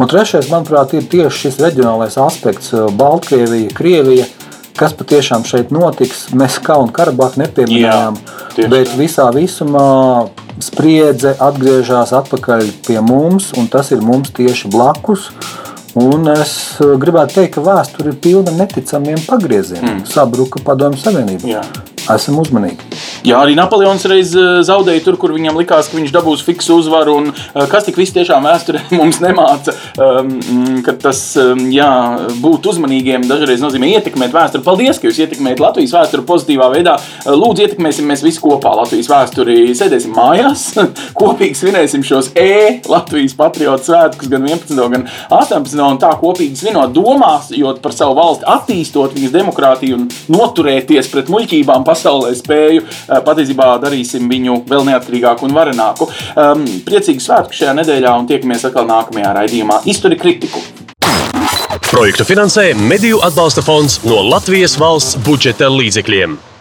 [0.00, 4.26] Un trešais, manuprāt, ir tieši šis reģionālais aspekts- Baltkrievija, Krievija.
[4.74, 6.32] Kas patiešām šeit notiks?
[6.34, 8.16] Mēs kā un Karabahu nepieminējām,
[8.58, 15.30] Jā, bet visā visumā spriedze atgriežas atpakaļ pie mums, un tas ir mums tieši blakus.
[15.94, 20.00] Un es gribētu teikt, ka vēsture ir pilna neticamiem pagriezieniem.
[20.00, 20.06] Mm.
[20.10, 21.62] Sabruka Padomju Savienība.
[22.12, 22.84] Esam uzmanīgi.
[23.24, 27.14] Jā, arī Napoleons reiz eh, zaudēja tur, kur viņam likās, ka viņš dabūs fiksu uzvaru.
[27.22, 30.34] Un, eh, kas tik viss tiešām vēsturē mums nemāca, um,
[30.84, 31.88] ka tas um, jā,
[32.44, 34.64] būt uzmanīgiem dažreiz nozīmē ietekmēt vēsturi.
[34.66, 36.98] Paldies, ka jūs ietekmējat Latvijas vēsturi pozitīvā veidā.
[37.00, 39.56] Eh, lūdzu, ietekmēsim mēs visi kopā Latvijas vēsturi.
[39.78, 40.66] Sēdēsim mājās,
[41.20, 44.76] kopīgi svinēsim šos e-Latvijas patriotu svētkus, gan 11.
[44.92, 45.80] gan 18.
[45.88, 51.88] un tā kopīgi svinot, domājot par savu valsti, attīstot viņas demokrātiju un noturēties pret muļķībām
[51.94, 56.10] pasaulē spēju, eh, patiesībā darīsim viņu vēl neatkarīgāku un varenāku.
[56.36, 59.82] Um, priecīgi svētku šajā nedēļā un tiekamies atkal nākamajā raidījumā.
[59.90, 60.62] Izturi kritiku!
[61.90, 66.53] Projektu finansē Mediju atbalsta fonds no Latvijas valsts budžeta līdzekļiem.